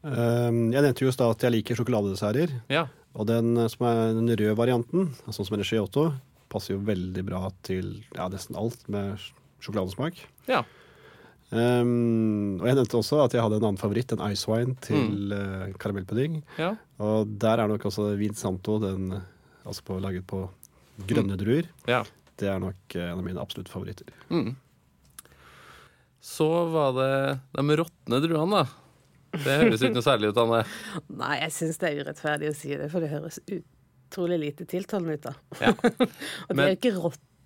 Um, 0.00 0.70
jeg 0.72 0.80
nevnte 0.80 1.04
jo 1.04 1.10
i 1.10 1.12
stad 1.12 1.34
at 1.34 1.44
jeg 1.44 1.52
liker 1.52 1.76
sjokoladedesserter. 1.76 2.50
Ja. 2.72 2.86
Og 3.12 3.26
den 3.28 3.54
eh, 3.60 3.68
som 3.68 3.84
er 3.88 4.14
den 4.16 4.28
røde 4.32 4.56
varianten, 4.56 5.10
sånn 5.28 5.44
som 5.48 5.60
Giotto, 5.60 6.14
passer 6.48 6.74
jo 6.78 6.80
veldig 6.80 7.24
bra 7.28 7.50
til 7.62 7.98
ja, 8.16 8.30
nesten 8.32 8.56
alt 8.56 8.88
med 8.88 9.20
sjokoladesmak. 9.64 10.18
Ja. 10.50 10.62
Um, 11.54 12.56
og 12.58 12.66
jeg 12.66 12.78
nevnte 12.80 12.98
også 12.98 13.20
at 13.22 13.34
jeg 13.36 13.44
hadde 13.44 13.60
en 13.60 13.66
annen 13.68 13.78
favoritt, 13.80 14.10
en 14.16 14.22
ice 14.32 14.48
wine 14.50 14.74
til 14.82 15.32
eh, 15.36 15.72
karamellpudding. 15.78 16.40
ja. 16.58 16.72
Og 17.04 17.30
der 17.42 17.58
er 17.62 17.70
nok 17.70 17.84
også 17.90 18.12
Vin 18.18 18.34
Santo, 18.38 18.78
den, 18.82 19.08
altså 19.66 19.82
på, 19.86 19.96
laget 20.02 20.26
på 20.30 20.44
grønne 21.08 21.38
druer. 21.40 21.70
ja. 21.90 22.04
Det 22.34 22.48
er 22.50 22.58
nok 22.58 22.96
eh, 22.98 23.12
en 23.12 23.20
av 23.20 23.22
mine 23.22 23.38
absolutte 23.38 23.70
favoritter. 23.70 24.08
Mm. 24.26 24.56
Så 26.24 26.48
var 26.72 26.96
det 26.96 27.10
de 27.54 27.76
råtne 27.78 28.18
druene, 28.24 28.64
da. 28.64 29.38
Det 29.44 29.58
høres 29.60 29.82
ikke 29.82 29.94
noe 29.98 30.06
særlig 30.06 30.30
ut, 30.32 30.40
Anne. 30.42 30.64
Nei, 31.22 31.36
jeg 31.44 31.54
syns 31.54 31.78
det 31.82 31.90
er 31.90 32.00
urettferdig 32.02 32.50
å 32.50 32.56
si 32.58 32.72
det, 32.74 32.88
for 32.90 33.04
det 33.04 33.12
høres 33.12 33.38
utrolig 33.46 34.40
lite 34.42 34.66
tiltalende 34.70 35.14
ut, 35.14 35.28
da. 35.28 35.34
Ja. 35.62 35.74
og 35.78 36.50
det 36.50 36.56
Men- 36.58 36.64
er 36.66 36.72
jo 36.72 36.80
ikke 36.80 36.96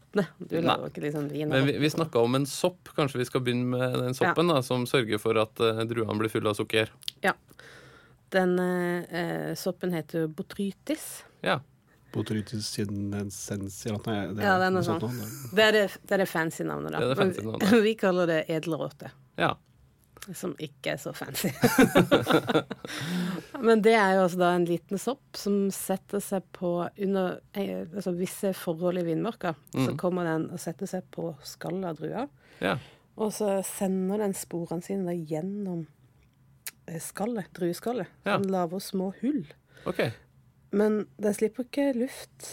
råtne. 0.08 0.26
Du 0.38 0.56
Nei. 0.56 0.64
lager 0.66 0.88
ikke 0.88 1.00
liksom 1.00 1.28
vin 1.28 1.48
Men 1.48 1.66
vi, 1.66 1.78
vi 1.78 1.90
snakka 1.90 2.18
om 2.18 2.34
en 2.34 2.46
sopp. 2.46 2.88
Kanskje 2.96 3.18
vi 3.18 3.24
skal 3.24 3.40
begynne 3.40 3.64
med 3.76 3.98
den 4.02 4.14
soppen, 4.14 4.48
da, 4.48 4.62
som 4.62 4.86
sørger 4.86 5.18
for 5.18 5.38
at 5.38 5.60
uh, 5.60 5.84
druene 5.84 6.18
blir 6.18 6.28
fulle 6.28 6.50
av 6.50 6.54
sukker. 6.58 6.90
Ja. 7.22 7.34
Den 8.30 8.58
uh, 8.58 9.54
soppen 9.54 9.92
heter 9.92 10.24
jo 10.24 10.28
botrytis. 10.28 11.24
Ja. 11.40 11.60
Botrytis 12.12 12.66
sinensens 12.72 13.86
eller 13.86 14.00
noe. 14.00 14.34
Det, 14.34 14.44
Ja, 14.44 14.58
det 14.58 14.68
er 14.68 14.74
noe 14.74 14.84
sånt. 14.86 15.04
Det 15.52 15.64
er 15.64 15.72
det, 15.76 15.86
det, 16.02 16.12
er 16.16 16.24
det 16.24 16.28
fancy 16.28 16.64
navnet, 16.64 16.92
da. 16.92 17.00
Det 17.00 17.06
er 17.06 17.14
det 17.14 17.22
fancy 17.22 17.44
navnet. 17.46 17.72
Vi 17.88 17.96
kaller 18.00 18.30
det 18.30 18.44
edelråte. 18.48 19.12
ja. 19.40 19.56
Som 20.36 20.54
ikke 20.60 20.92
er 20.94 21.00
så 21.00 21.12
fancy. 21.16 21.50
Men 23.66 23.82
det 23.84 23.94
er 23.96 24.16
jo 24.16 24.24
altså 24.26 24.40
da 24.40 24.52
en 24.56 24.66
liten 24.68 25.00
sopp 25.00 25.38
som 25.38 25.68
setter 25.74 26.22
seg 26.24 26.44
på 26.56 26.72
under 26.84 27.38
eh, 27.54 27.86
altså 27.86 28.12
visse 28.18 28.52
forhold 28.56 29.00
i 29.00 29.06
vindmørka. 29.06 29.54
Så 29.72 29.96
kommer 30.00 30.28
den 30.28 30.48
og 30.52 30.62
setter 30.62 30.90
seg 30.90 31.06
på 31.14 31.32
skallet 31.46 31.90
av 31.92 32.00
drua. 32.02 32.28
ja. 32.64 32.78
Og 33.18 33.32
så 33.34 33.56
sender 33.66 34.20
den 34.22 34.34
sporene 34.38 34.84
sine 34.86 35.10
gjennom 35.26 35.80
eh, 36.86 37.00
skallet, 37.02 37.50
drueskallet. 37.56 38.06
Ja. 38.22 38.36
Den 38.36 38.52
lager 38.52 38.78
små 38.78 39.10
hull. 39.18 39.42
Okay. 39.90 40.12
Men 40.70 41.00
den 41.18 41.34
slipper 41.34 41.66
ikke 41.66 41.90
luft 41.96 42.52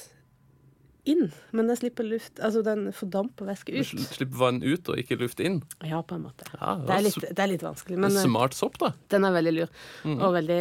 inn. 1.06 1.32
Men 1.52 1.68
den 1.70 1.78
slipper 1.78 2.04
luft 2.08 2.40
Altså 2.44 2.64
den 2.66 2.88
fordamper 2.94 3.46
væske 3.50 3.74
ut. 3.76 3.86
Sl- 3.86 4.08
slipper 4.18 4.38
vann 4.42 4.62
ut 4.64 4.90
og 4.90 4.98
ikke 5.02 5.18
luft 5.22 5.40
inn. 5.40 5.62
Ja, 5.86 6.02
på 6.02 6.16
en 6.18 6.24
måte. 6.28 6.48
Ja, 6.60 6.76
Det 6.82 6.96
er 6.98 7.02
litt, 7.06 7.20
det 7.30 7.40
er 7.46 7.52
litt 7.52 7.64
vanskelig. 7.66 7.98
Men 8.02 8.12
eh, 8.16 8.24
Smart 8.26 8.54
sopp, 8.58 8.78
da. 8.82 8.92
den 9.14 9.26
er 9.26 9.32
veldig 9.38 9.54
lur. 9.60 9.70
Mm. 10.04 10.18
Og 10.22 10.34
veldig 10.40 10.60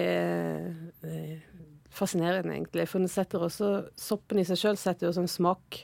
eh, 1.09 1.43
fascinerende, 1.95 2.55
egentlig. 2.57 2.87
For 2.91 2.99
den 3.03 3.09
setter 3.13 3.45
også 3.47 3.73
Soppen 4.01 4.41
i 4.43 4.47
seg 4.49 4.59
sjøl 4.61 4.79
setter 4.81 5.09
jo 5.09 5.13
sånn 5.17 5.29
smak 5.31 5.83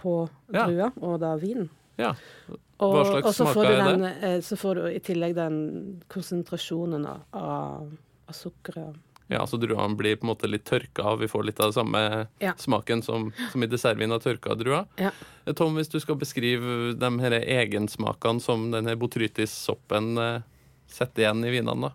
på 0.00 0.28
Ja. 0.54 0.66
drua, 0.66 0.92
og 1.00 1.20
da 1.20 1.34
vinen. 1.36 1.68
Ja. 2.00 2.14
Og, 2.80 2.94
Hva 2.94 3.04
slags 3.04 3.24
smak 3.26 3.34
så 3.36 3.44
får 3.44 3.52
smaker 3.52 3.74
er 3.76 3.90
den, 3.90 4.04
eh, 4.24 4.40
Så 4.40 4.56
får 4.56 4.74
du 4.74 4.86
i 4.88 4.98
tillegg 5.04 5.34
den 5.36 6.02
konsentrasjonen 6.08 7.04
av, 7.06 7.20
av, 7.36 7.90
av 8.28 8.34
sukkeret. 8.34 8.96
Ja, 9.30 9.44
så 9.46 9.56
druene 9.62 9.94
blir 9.96 10.16
på 10.18 10.26
en 10.26 10.32
måte 10.32 10.48
litt 10.50 10.64
tørka 10.66 11.04
og 11.12 11.20
Vi 11.22 11.28
får 11.30 11.44
litt 11.46 11.60
av 11.62 11.70
den 11.70 11.76
samme 11.78 12.00
Ja. 12.42 12.52
smaken 12.58 13.02
som, 13.06 13.28
som 13.52 13.62
i 13.62 13.68
dessertvin 13.70 14.10
av 14.12 14.20
tørka 14.24 14.56
druer. 14.58 14.88
Ja. 14.98 15.12
Eh, 15.46 15.52
Tom, 15.54 15.76
hvis 15.78 15.88
du 15.92 16.00
skal 16.02 16.18
beskrive 16.18 16.94
de 16.98 17.10
her 17.22 17.36
egensmakene 17.40 18.42
som 18.42 18.70
denne 18.74 18.96
botrytis-soppen 18.98 20.18
eh, 20.18 20.42
setter 20.90 21.22
igjen 21.28 21.44
i 21.46 21.52
vinene, 21.54 21.90
da. 21.90 21.94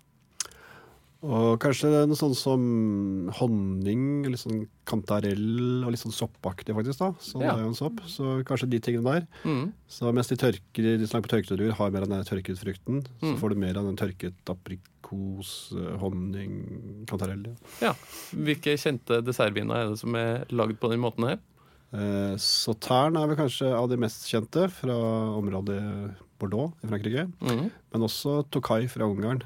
Og 1.25 1.55
kanskje 1.63 1.89
er 1.89 2.05
noe 2.05 2.17
sånn 2.19 2.35
som 2.37 2.61
honning, 3.39 4.23
litt 4.29 4.41
sånn 4.43 4.67
kantarell 4.85 5.81
og 5.85 5.89
litt 5.93 6.01
sånn 6.03 6.13
soppaktig, 6.13 6.75
faktisk. 6.77 6.99
da. 6.99 7.09
Sånn 7.19 7.41
Ja. 7.41 7.55
er 7.55 7.61
jo 7.63 7.67
en 7.71 7.77
sopp. 7.77 7.99
Så 8.05 8.43
kanskje 8.45 8.69
de 8.69 8.79
tingene 8.79 9.03
der. 9.03 9.27
Mm. 9.43 9.73
Så 9.89 10.13
mens 10.13 10.27
de 10.29 10.35
tørker, 10.37 10.97
de 10.99 11.07
snakker 11.07 11.25
på 11.27 11.33
tørketur, 11.33 11.71
har 11.73 11.89
mer 11.91 12.01
av 12.03 12.09
den 12.09 12.23
tørket 12.23 12.59
frukten, 12.61 13.01
så 13.21 13.33
Mm. 13.33 13.37
får 13.39 13.49
du 13.49 13.55
mer 13.55 13.77
av 13.77 13.85
den 13.85 13.95
tørket 13.97 14.33
aprikos, 14.45 15.73
eh, 15.73 15.97
honning, 15.97 17.05
kantarell. 17.07 17.45
Ja. 17.81 17.87
Ja. 17.89 17.93
Hvilke 18.33 18.77
kjente 18.77 19.23
dessertviner 19.23 19.75
er 19.75 19.89
det 19.89 19.99
som 19.99 20.13
er 20.15 20.45
lagd 20.51 20.79
på 20.79 20.89
den 20.89 20.99
måten 21.01 21.27
her? 21.27 21.39
Eh, 21.93 22.35
Sautern 22.37 23.15
er 23.17 23.27
vel 23.27 23.35
kanskje 23.37 23.73
av 23.73 23.87
de 23.89 23.97
mest 23.97 24.25
kjente 24.29 24.69
fra 24.69 24.93
området 25.39 26.15
Bordeaux 26.39 26.73
i 26.83 26.87
Frankrike. 26.87 27.31
Mm. 27.41 27.71
Men 27.93 28.01
også 28.01 28.43
Tokai 28.51 28.87
fra 28.87 29.05
Ungarn. 29.05 29.41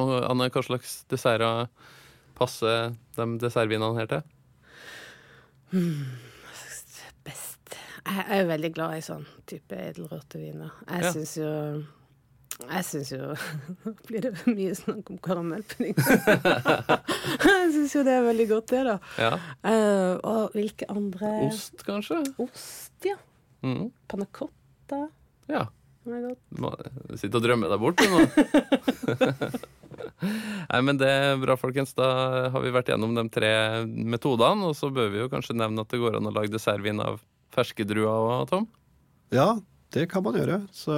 Og 0.00 0.14
Anne, 0.30 0.48
hva 0.50 0.62
slags 0.66 1.04
desserter 1.10 1.68
passer 2.34 2.94
de 3.16 3.26
dessertvinene 3.42 3.94
her 3.98 4.06
til? 4.10 4.22
Best. 7.24 7.76
Jeg 8.04 8.24
er 8.28 8.40
jo 8.42 8.48
veldig 8.50 8.70
glad 8.76 8.96
i 8.98 9.04
sånn 9.04 9.24
type 9.48 9.76
edelrørte 9.80 10.40
viner. 10.42 10.72
Jeg 10.88 11.02
Ja. 11.04 11.12
syns 11.14 11.36
jo 11.40 11.50
jeg 12.70 12.84
syns 12.86 13.08
jo 13.10 13.18
Nå 13.82 13.92
blir 14.06 14.20
det 14.22 14.32
mye 14.46 14.74
snakk 14.78 15.08
om 15.10 15.18
karamellpudding. 15.18 15.96
jeg 17.48 17.72
syns 17.74 17.94
jo 17.96 18.04
det 18.06 18.12
er 18.14 18.22
veldig 18.28 18.46
godt, 18.52 18.68
det, 18.70 18.82
da. 18.86 18.98
Ja. 19.18 19.32
Uh, 19.64 20.20
og 20.22 20.52
hvilke 20.54 20.86
andre 20.92 21.32
Ost, 21.48 21.82
kanskje? 21.86 22.20
Ost, 22.38 22.92
ja. 23.08 23.16
Mm. 23.64 23.88
Panna 24.08 24.26
cotta. 24.30 25.08
Ja. 25.50 25.64
Du 26.04 26.60
må 26.60 26.70
sitte 27.16 27.38
og 27.40 27.44
drømme 27.46 27.68
deg 27.72 27.80
bort, 27.80 27.96
du 27.96 28.08
nå. 28.12 28.20
Nei, 30.70 30.80
men 30.84 30.98
det 31.00 31.08
er 31.10 31.38
bra, 31.40 31.56
folkens. 31.60 31.94
Da 31.96 32.06
har 32.52 32.64
vi 32.64 32.72
vært 32.74 32.90
gjennom 32.92 33.14
de 33.16 33.24
tre 33.32 33.50
metodene. 33.88 34.68
Og 34.70 34.76
så 34.78 34.90
bør 34.92 35.10
vi 35.12 35.22
jo 35.22 35.30
kanskje 35.32 35.56
nevne 35.58 35.84
at 35.84 35.92
det 35.92 36.00
går 36.02 36.18
an 36.18 36.28
å 36.30 36.34
lage 36.34 36.52
dessertvin 36.52 37.00
av 37.04 37.20
ferskedruer 37.54 38.08
òg, 38.10 38.44
Tom. 38.50 38.66
Ja, 39.34 39.54
det 39.94 40.08
kan 40.12 40.24
man 40.26 40.36
gjøre. 40.38 40.60
Så 40.74 40.92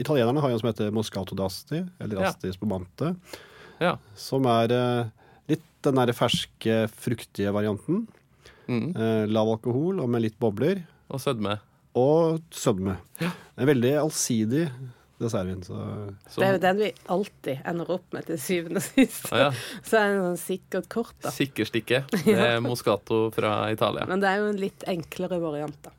Italienerne 0.00 0.42
har 0.42 0.52
jo 0.52 0.58
en 0.58 0.62
som 0.62 0.70
heter 0.72 0.92
Moscato 0.94 1.36
d'Asti, 1.38 1.82
eller 2.00 2.22
Ja. 2.22 2.30
Asti 2.32 2.52
spumante, 2.54 3.14
Ja. 3.80 3.96
som 4.16 4.46
er 4.46 4.72
eh, 4.72 5.10
litt 5.48 5.64
den 5.82 5.94
der 6.00 6.12
ferske, 6.16 6.88
fruktige 6.90 7.52
varianten. 7.54 8.06
Mm. 8.68 8.90
Eh, 8.96 9.24
lav 9.30 9.48
alkohol 9.54 10.00
og 10.02 10.08
med 10.10 10.22
litt 10.26 10.38
bobler. 10.40 10.82
Og 11.08 11.20
sødme. 11.22 11.58
Og 11.98 12.38
sødme. 12.54 12.96
Ja. 13.22 13.32
En 13.58 13.68
veldig 13.70 13.92
allsidig 14.04 14.68
dessertvin. 15.18 15.64
Så 15.66 15.74
Så- 16.30 16.38
Det 16.40 16.46
er 16.48 16.52
jo 16.54 16.62
den 16.62 16.76
vi 16.78 16.92
alltid 17.10 17.60
ender 17.66 17.90
opp 17.96 18.12
med 18.14 18.26
til 18.28 18.38
syvende 18.38 18.78
og 18.78 18.86
sist. 18.86 19.32
Ah, 19.32 19.38
ja. 19.38 19.50
Så 19.88 19.98
er 19.98 20.12
det 20.12 20.18
en 20.20 20.24
sånn 20.28 20.40
sikkert 20.44 20.88
kort, 20.92 21.14
da. 21.24 21.32
Sikkerstikke. 21.34 22.04
Det 22.24 22.38
er 22.38 22.60
Moscato 22.62 23.24
fra 23.34 23.56
Italia. 23.74 24.06
Men 24.06 24.20
det 24.22 24.30
er 24.30 24.38
jo 24.44 24.50
en 24.52 24.60
litt 24.62 24.84
enklere 24.86 25.40
variant, 25.42 25.78
da. 25.82 25.90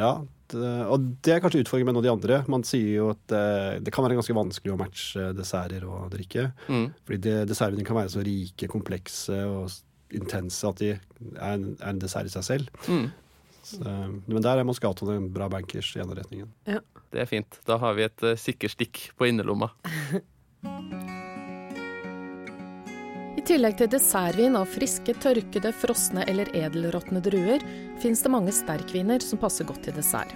ja, 0.00 0.10
det, 0.50 0.68
og 0.90 1.02
det 1.22 1.32
er 1.34 1.40
kanskje 1.42 1.60
utfordringen 1.64 1.90
med 1.90 1.94
noen 1.98 2.04
av 2.04 2.06
de 2.06 2.12
andre. 2.14 2.36
Man 2.50 2.62
sier 2.66 2.94
jo 2.96 3.08
at 3.12 3.20
det, 3.30 3.84
det 3.84 3.92
kan 3.92 4.04
være 4.06 4.16
ganske 4.18 4.34
vanskelig 4.34 4.72
å 4.74 4.78
matche 4.80 5.24
desserter 5.36 5.84
og 5.86 6.08
drikke. 6.14 6.44
Mm. 6.70 6.86
Fordi 7.06 7.18
det, 7.26 7.34
dessertviner 7.50 7.86
kan 7.86 7.98
være 7.98 8.10
så 8.14 8.22
rike, 8.26 8.68
komplekse 8.70 9.36
og 9.50 9.70
intense 10.16 10.66
at 10.66 10.80
de 10.82 10.88
er 10.94 11.52
en, 11.52 11.76
er 11.78 11.90
en 11.92 12.00
dessert 12.02 12.26
i 12.30 12.32
seg 12.32 12.46
selv. 12.46 12.70
Mm. 12.88 13.10
Så, 13.62 13.84
men 13.84 14.42
der 14.42 14.60
er 14.60 14.66
Moscato 14.66 15.08
en 15.12 15.28
bra 15.32 15.48
bankers 15.52 15.92
i 15.96 16.02
ene 16.02 16.16
retningen. 16.18 16.50
Det 16.64 17.22
er 17.22 17.28
fint. 17.28 17.60
Da 17.68 17.76
har 17.82 17.96
vi 17.98 18.06
et 18.06 18.26
uh, 18.26 18.36
sikkerstikk 18.38 19.10
på 19.18 19.28
innerlomma. 19.30 19.70
I 23.40 23.42
tillegg 23.46 23.78
til 23.80 23.88
dessertvin 23.88 24.56
av 24.58 24.68
friske, 24.68 25.14
tørkede, 25.22 25.70
frosne 25.72 26.26
eller 26.28 26.50
edelråtne 26.56 27.22
druer, 27.24 27.62
fins 28.02 28.20
det 28.20 28.32
mange 28.34 28.52
sterkviner 28.52 29.24
som 29.24 29.40
passer 29.40 29.64
godt 29.64 29.86
til 29.86 29.96
dessert. 29.96 30.34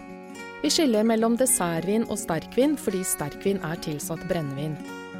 Vi 0.63 0.71
skiller 0.73 1.05
mellom 1.05 1.37
dessertvin 1.37 2.07
og 2.09 2.17
sterkvin 2.23 2.79
fordi 2.81 3.03
sterkvin 3.05 3.61
er 3.69 3.83
tilsatt 3.85 4.25
brennevin. 4.31 4.79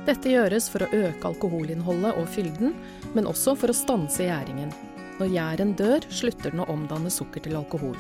Dette 0.09 0.33
gjøres 0.33 0.71
for 0.73 0.87
å 0.87 0.91
øke 0.97 1.29
alkoholinnholdet 1.29 2.17
og 2.21 2.29
fylden, 2.33 2.73
men 3.13 3.29
også 3.29 3.53
for 3.61 3.73
å 3.73 3.77
stanse 3.77 4.25
gjæringen. 4.25 4.73
Når 5.21 5.31
gjæren 5.31 5.75
dør, 5.79 6.07
slutter 6.11 6.51
den 6.51 6.63
å 6.65 6.69
omdanne 6.73 7.11
sukker 7.13 7.45
til 7.45 7.59
alkohol. 7.59 7.99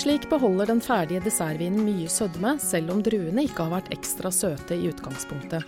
Slik 0.00 0.28
beholder 0.30 0.70
den 0.70 0.80
ferdige 0.84 1.22
dessertvinen 1.24 1.82
mye 1.84 2.08
sødme, 2.08 2.54
selv 2.62 2.92
om 2.94 3.00
druene 3.04 3.44
ikke 3.48 3.66
har 3.66 3.80
vært 3.80 3.90
ekstra 3.96 4.30
søte 4.32 4.76
i 4.76 4.90
utgangspunktet. 4.92 5.64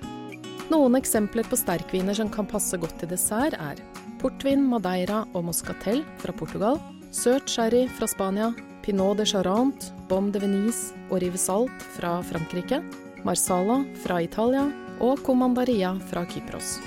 Noen 0.73 0.97
eksempler 0.97 1.49
på 1.49 1.59
sterkviner 1.59 2.17
som 2.17 2.31
kan 2.33 2.49
passe 2.49 2.79
godt 2.81 3.01
til 3.03 3.11
dessert, 3.11 3.59
er 3.59 3.81
portvin, 4.23 4.63
madeira 4.69 5.25
og 5.35 5.49
moscatel 5.49 6.05
fra 6.23 6.33
Portugal, 6.37 6.79
søt 7.13 7.51
sherry 7.51 7.85
fra 7.99 8.09
Spania, 8.09 8.53
pinot 8.85 9.19
de 9.21 9.27
charente, 9.29 9.93
bom 10.09 10.31
de 10.33 10.41
venise 10.43 10.97
og 11.11 11.21
rivesalt 11.25 11.87
fra 11.97 12.19
Frankrike, 12.31 12.81
marsala 13.27 13.83
fra 14.05 14.23
Italia 14.25 14.69
og 15.03 15.21
comandaria 15.27 15.97
fra 16.09 16.25
Kypros. 16.31 16.79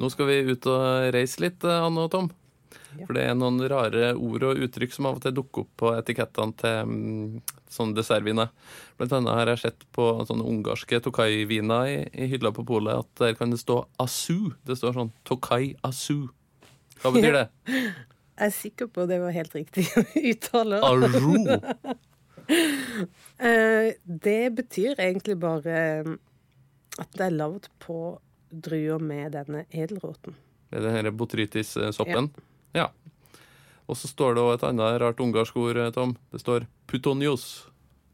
Nå 0.00 0.10
skal 0.10 0.26
vi 0.30 0.40
ut 0.50 0.66
og 0.70 1.12
reise 1.14 1.42
litt, 1.44 1.64
eh, 1.64 1.84
Anne 1.86 2.06
og 2.06 2.10
Tom. 2.14 2.30
Ja. 2.94 3.06
For 3.06 3.16
det 3.16 3.24
er 3.26 3.34
noen 3.34 3.58
rare 3.70 4.12
ord 4.14 4.44
og 4.46 4.60
uttrykk 4.66 4.92
som 4.94 5.08
av 5.08 5.18
og 5.18 5.24
til 5.24 5.34
dukker 5.34 5.64
opp 5.64 5.72
på 5.82 5.90
etikettene 5.96 6.54
til 6.60 6.90
mm, 6.90 7.42
sånne 7.74 7.96
dessertviner. 7.98 8.52
Blant 8.98 9.14
annet 9.18 9.34
har 9.34 9.50
jeg 9.50 9.62
sett 9.64 9.86
på 9.94 10.06
sånne 10.28 10.46
ungarske 10.50 11.00
tokai-viner 11.02 11.90
i, 11.90 11.96
i 12.14 12.28
hylla 12.30 12.54
på 12.54 12.66
polet 12.66 13.02
at 13.02 13.22
der 13.22 13.38
kan 13.38 13.54
det 13.54 13.60
stå 13.62 13.80
asu. 14.02 14.54
Det 14.66 14.78
står 14.78 14.98
sånn 14.98 15.14
tokai 15.26 15.74
asu. 15.86 16.30
Hva 17.02 17.14
betyr 17.14 17.40
det? 17.40 17.46
Jeg 18.34 18.50
er 18.50 18.50
sikker 18.50 18.88
på 18.90 19.04
det 19.06 19.20
var 19.22 19.30
helt 19.30 19.52
riktig 19.54 19.84
uttale. 20.32 20.80
Aru. 20.82 21.36
Eh, 23.38 23.92
det 24.04 24.40
betyr 24.58 24.98
egentlig 24.98 25.36
bare 25.40 25.76
eh, 25.78 26.08
at 26.98 27.14
det 27.14 27.28
er 27.28 27.36
lagd 27.38 27.68
på 27.82 28.16
druer 28.62 29.02
med 29.02 29.32
denne 29.34 29.64
edelroten. 29.70 30.34
Det 30.70 30.80
er 30.80 30.86
den 30.88 30.96
her 30.98 31.10
botrytis-soppen. 31.14 32.30
Ja. 32.74 32.88
Og 33.86 33.98
så 34.00 34.08
står 34.08 34.34
det 34.38 34.44
et 34.54 34.66
annet 34.70 34.98
rart 35.02 35.20
ungarsk 35.20 35.56
ord, 35.60 35.76
eh, 35.76 35.90
Tom. 35.94 36.16
Det 36.32 36.40
står 36.40 36.66
putonios. 36.90 37.66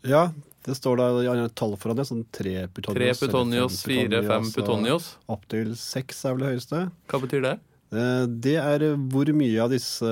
Ja, 0.03 0.31
det 0.67 0.75
står 0.77 0.97
da 0.99 1.07
et 1.45 1.55
tall 1.55 1.77
foran 1.81 1.97
det. 2.01 2.07
Sånn 2.09 2.25
tre 2.33 2.67
putonios. 2.69 3.19
Tre 3.21 3.27
putonios, 3.29 3.83
fire, 3.87 4.23
fem 4.27 4.49
putonios. 4.53 5.15
Opptil 5.29 5.75
seks 5.79 6.25
er 6.25 6.35
vel 6.37 6.45
det 6.47 6.53
høyeste. 6.55 6.83
Hva 7.09 7.21
betyr 7.23 7.45
det? 7.47 7.59
Eh, 7.93 8.27
Det 8.27 8.57
er 8.57 8.85
hvor 8.97 9.31
mye 9.35 9.61
av 9.63 9.71
disse 9.71 10.11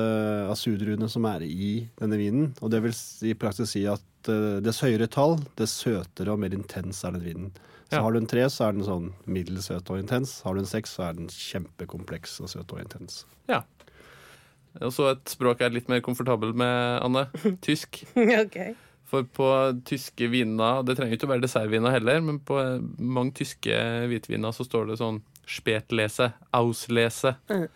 asudruene 0.51 1.09
som 1.11 1.25
er 1.27 1.43
i 1.47 1.89
denne 1.99 2.19
vinen. 2.21 2.55
Og 2.63 2.71
det 2.71 2.83
vil 2.83 2.95
i 3.29 3.35
praksis 3.35 3.71
si 3.75 3.85
at 3.87 4.01
eh, 4.29 4.61
dess 4.65 4.81
høyere 4.81 5.09
tall, 5.11 5.39
dess 5.57 5.79
søtere 5.85 6.33
og 6.33 6.39
mer 6.39 6.55
intens 6.55 7.05
er 7.05 7.13
den 7.17 7.25
vinen. 7.25 7.53
Så 7.89 7.97
Ja. 7.97 8.03
har 8.05 8.13
du 8.13 8.19
en 8.21 8.27
tre, 8.29 8.43
så 8.53 8.69
er 8.69 8.73
den 8.77 8.85
sånn 8.85 9.13
middels 9.27 9.67
søt 9.71 9.89
og 9.91 9.99
intens. 9.99 10.43
Har 10.45 10.55
du 10.55 10.61
en 10.61 10.67
seks, 10.69 10.97
så 10.99 11.09
er 11.09 11.15
den 11.17 11.29
kjempekompleks 11.33 12.41
og 12.45 12.49
søt 12.53 12.73
og 12.73 12.81
intens. 12.83 13.23
Ja. 13.49 13.63
Og 14.83 14.93
så 14.93 15.11
et 15.15 15.25
språk 15.33 15.59
jeg 15.61 15.71
er 15.71 15.75
litt 15.79 15.89
mer 15.89 16.01
komfortabel 16.05 16.53
med, 16.55 17.01
Anne. 17.03 17.27
Tysk. 17.65 18.03
ok. 18.15 18.59
For 19.09 19.23
på 19.25 19.49
tyske 19.89 20.29
viner, 20.29 20.83
det 20.85 20.99
trenger 20.99 21.17
ikke 21.17 21.25
å 21.25 21.33
være 21.33 21.47
dessertviner 21.47 21.91
heller, 21.95 22.21
men 22.21 22.39
på 22.45 22.59
eh, 22.61 22.79
mange 23.01 23.33
tyske 23.41 23.73
hvitviner 24.11 24.53
så 24.53 24.67
står 24.69 24.91
det 24.91 24.99
sånn 25.01 25.23
Spetlese, 25.49 26.33
Auslese, 26.53 27.37
Mm. 27.49 27.69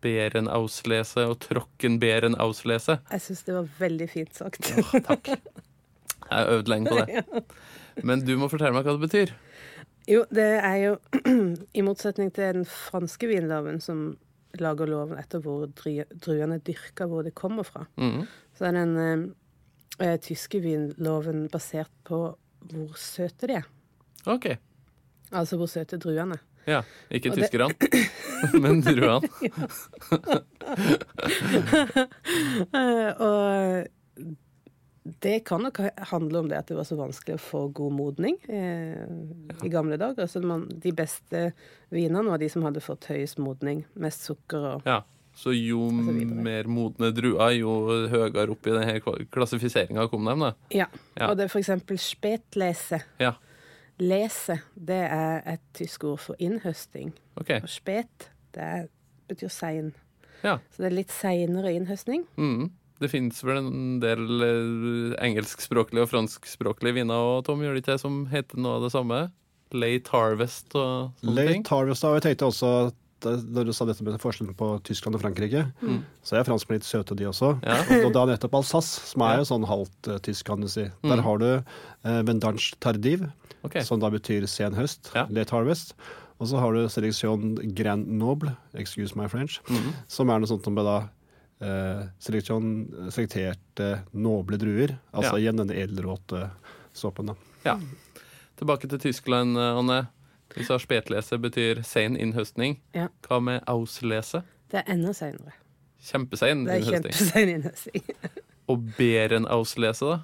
Beerenauslese 0.00 1.24
og 1.26 1.40
Trockenbeerenauslese. 1.42 3.00
Jeg 3.10 3.20
syns 3.24 3.40
det 3.48 3.54
var 3.56 3.66
veldig 3.80 4.06
fint 4.12 4.34
sagt. 4.38 4.68
Takk. 5.08 5.26
Jeg 5.34 6.30
har 6.30 6.52
øvd 6.54 6.70
lenge 6.70 6.92
på 6.92 7.00
det. 7.02 7.24
Men 8.06 8.22
du 8.22 8.36
må 8.38 8.46
fortelle 8.52 8.76
meg 8.76 8.86
hva 8.86 8.94
det 8.94 9.08
betyr. 9.08 9.32
Jo, 10.08 10.22
det 10.32 10.46
er 10.64 10.76
jo 10.86 10.92
i 11.78 11.82
motsetning 11.84 12.30
til 12.32 12.54
den 12.60 12.64
franske 12.68 13.28
vinloven 13.28 13.80
som 13.84 14.16
lager 14.58 14.88
loven 14.88 15.18
etter 15.20 15.42
hvor 15.44 15.66
druene 15.76 16.06
druene 16.24 16.56
dyrker, 16.64 17.06
hvor 17.10 17.22
de 17.26 17.30
kommer 17.36 17.66
fra, 17.68 17.84
mm. 18.00 18.22
så 18.56 18.64
er 18.70 18.72
den 18.78 18.94
eh, 20.00 20.16
tyske 20.24 20.60
vinloven 20.64 21.44
basert 21.52 21.92
på 22.08 22.22
hvor 22.72 22.96
søte 22.98 23.46
de 23.50 23.58
er. 23.60 23.66
OK. 24.26 24.48
Altså 25.30 25.58
hvor 25.60 25.68
søte 25.70 25.98
druene 26.00 26.38
er. 26.38 26.44
Ja. 26.68 26.80
Ikke 27.12 27.30
tyskerne, 27.36 27.68
det- 27.80 28.08
men 28.64 28.80
druene. 28.84 29.28
Ja. 29.44 29.50
og 33.28 33.86
det 35.20 35.44
kan 35.48 35.62
nok 35.62 35.78
handle 36.10 36.38
om 36.42 36.48
det 36.50 36.58
at 36.58 36.70
det 36.70 36.76
var 36.78 36.86
så 36.88 36.96
vanskelig 36.98 37.36
å 37.38 37.42
få 37.42 37.60
god 37.76 37.94
modning 37.96 38.36
eh, 38.48 39.04
i 39.64 39.70
gamle 39.72 39.98
dager. 40.00 40.24
Altså 40.26 40.42
man, 40.44 40.66
de 40.68 40.92
beste 40.96 41.44
vinene 41.94 42.26
var 42.28 42.40
de 42.42 42.48
som 42.52 42.64
hadde 42.66 42.82
fått 42.84 43.08
høyest 43.12 43.38
modning, 43.42 43.84
mest 43.94 44.26
sukker 44.28 44.72
og 44.74 44.88
Ja. 44.88 45.02
Så 45.38 45.52
jo 45.54 45.84
så 45.94 46.12
mer 46.26 46.66
modne 46.66 47.12
druer, 47.14 47.52
jo 47.54 47.74
høyere 48.10 48.50
opp 48.50 48.66
i 48.66 48.72
denne 48.74 48.96
klassifiseringa 49.30 50.08
kom 50.10 50.26
de, 50.26 50.34
da. 50.40 50.48
Ja. 50.74 50.88
Ja. 51.14 51.28
Og 51.28 51.36
det 51.38 51.44
er 51.44 51.52
for 51.52 51.60
eksempel 51.60 52.00
spetlese. 52.02 52.98
Ja. 53.22 53.36
Lese, 54.02 54.56
det 54.74 54.98
er 55.06 55.44
et 55.46 55.62
tysk 55.78 56.08
ord 56.10 56.18
for 56.24 56.42
innhøsting. 56.42 57.12
OK. 57.38 57.52
Og 57.62 57.70
spet, 57.70 58.28
det 58.56 58.88
betyr 59.30 59.52
sein. 59.54 59.92
Ja. 60.42 60.56
Så 60.74 60.82
det 60.82 60.90
er 60.90 60.96
litt 61.04 61.14
seinere 61.14 61.70
innhøstning. 61.76 62.26
Mhm. 62.34 62.68
Det 62.98 63.10
finnes 63.12 63.38
vel 63.46 63.60
en 63.60 63.98
del 64.02 64.24
eh, 64.42 65.16
engelskspråklige 65.22 66.06
og 66.06 66.10
franskspråklige 66.10 66.96
viner 67.00 67.14
og 67.36 67.44
Tom, 67.46 67.60
gjør 67.62 67.76
det 67.76 67.84
ikke 67.84 67.94
det, 67.96 68.02
som 68.02 68.24
heter 68.32 68.58
noe 68.58 68.78
av 68.78 68.86
det 68.88 68.92
samme? 68.94 69.20
Late 69.76 70.10
Harvest 70.14 70.72
og 70.78 71.12
sånne 71.20 71.44
ting? 71.44 71.62
Late 71.62 71.74
Harvest, 71.74 72.02
da. 72.02 72.10
og 72.10 72.18
Jeg 72.18 72.24
tenkte 72.30 72.48
også 72.48 72.70
eh, 72.88 73.42
du 73.68 73.72
sa 73.74 73.86
dette 73.88 74.04
med 74.06 74.18
forskjellen 74.22 74.54
på 74.58 74.70
Tyskland 74.86 75.18
og 75.18 75.22
Frankrike, 75.24 75.64
så 76.22 76.38
er 76.38 76.46
franskmenn 76.46 76.78
litt 76.78 76.86
søte, 76.86 77.16
de 77.18 77.26
også. 77.26 77.56
Ja. 77.66 77.80
Og 78.06 78.12
da 78.14 78.22
nettopp 78.30 78.54
Alsace, 78.60 79.02
som 79.10 79.24
er 79.26 79.40
jo 79.40 79.48
sånn 79.48 79.66
halvt 79.66 80.10
eh, 80.14 80.20
tysk, 80.28 80.46
kan 80.50 80.62
du 80.62 80.70
si. 80.70 80.86
Der 81.06 81.22
har 81.26 81.42
du 81.42 81.48
eh, 81.56 82.20
Vendange 82.28 82.78
tardive, 82.82 83.32
okay. 83.66 83.82
som 83.86 83.98
da 84.02 84.10
betyr 84.14 84.46
sen 84.50 84.78
høst, 84.78 85.10
Ja. 85.18 85.26
late 85.34 85.54
harvest. 85.54 85.96
Og 86.38 86.46
så 86.46 86.60
har 86.62 86.70
du 86.70 86.84
seleksjon 86.86 87.56
grand 87.74 88.06
noble, 88.06 88.52
excuse 88.78 89.18
my 89.18 89.26
French, 89.26 89.58
som 90.06 90.30
er 90.30 90.38
noe 90.38 90.46
sånt 90.46 90.62
som 90.62 90.78
da 90.78 91.00
seleksjon 91.60 93.10
selekterte 93.10 94.02
noble 94.14 94.56
druer. 94.60 94.96
Altså 95.12 95.32
Ja. 95.36 95.38
igjen 95.42 95.56
denne 95.58 95.74
edelråte 95.74 96.50
såpen, 96.94 97.26
da. 97.26 97.34
Ja. 97.64 97.78
Tilbake 98.56 98.88
til 98.88 98.98
Tyskland, 98.98 99.56
eh, 99.58 99.78
Anne. 99.78 100.08
Du 100.54 100.62
sa 100.64 100.78
spetlese 100.78 101.38
betyr 101.38 101.82
sein 101.84 102.16
innhøstning. 102.16 102.78
Ja. 102.94 103.08
Hva 103.28 103.40
med 103.42 103.62
auslese? 103.66 104.42
Det 104.70 104.80
er 104.86 104.92
enda 104.94 105.12
seinere. 105.12 105.52
Kjempesein 106.02 106.64
Det 106.64 106.72
er 106.72 106.78
innhøstning. 106.80 107.12
kjempesein 107.12 107.48
innhøstning. 107.48 108.02
Og 108.68 108.78
berenauslese, 108.96 110.00
da? 110.00 110.18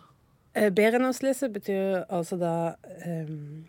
Eh, 0.55 0.71
Berenauslese 0.71 1.49
betyr 1.53 2.05
altså 2.09 2.39
da 2.39 2.75
um, 3.07 3.65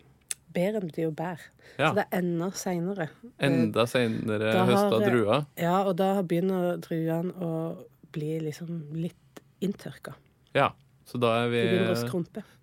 Beren 0.56 0.86
betyr 0.88 1.06
jo 1.06 1.12
bær. 1.16 1.42
Ja. 1.76 1.90
Så 1.90 1.94
det 1.98 2.04
er 2.08 2.18
enda 2.22 2.48
seinere. 2.56 3.08
Enda 3.44 3.84
seinere 3.90 4.54
høsta 4.70 5.00
druer. 5.04 5.46
Ja, 5.60 5.76
og 5.84 5.96
da 6.00 6.10
begynner 6.24 6.78
druene 6.80 7.34
å 7.44 7.52
bli 8.16 8.38
liksom 8.40 8.78
litt 8.96 9.42
inntørka. 9.60 10.14
Ja. 10.56 10.70
Så 11.06 11.20
da 11.22 11.34
er 11.44 11.50
vi, 11.52 11.60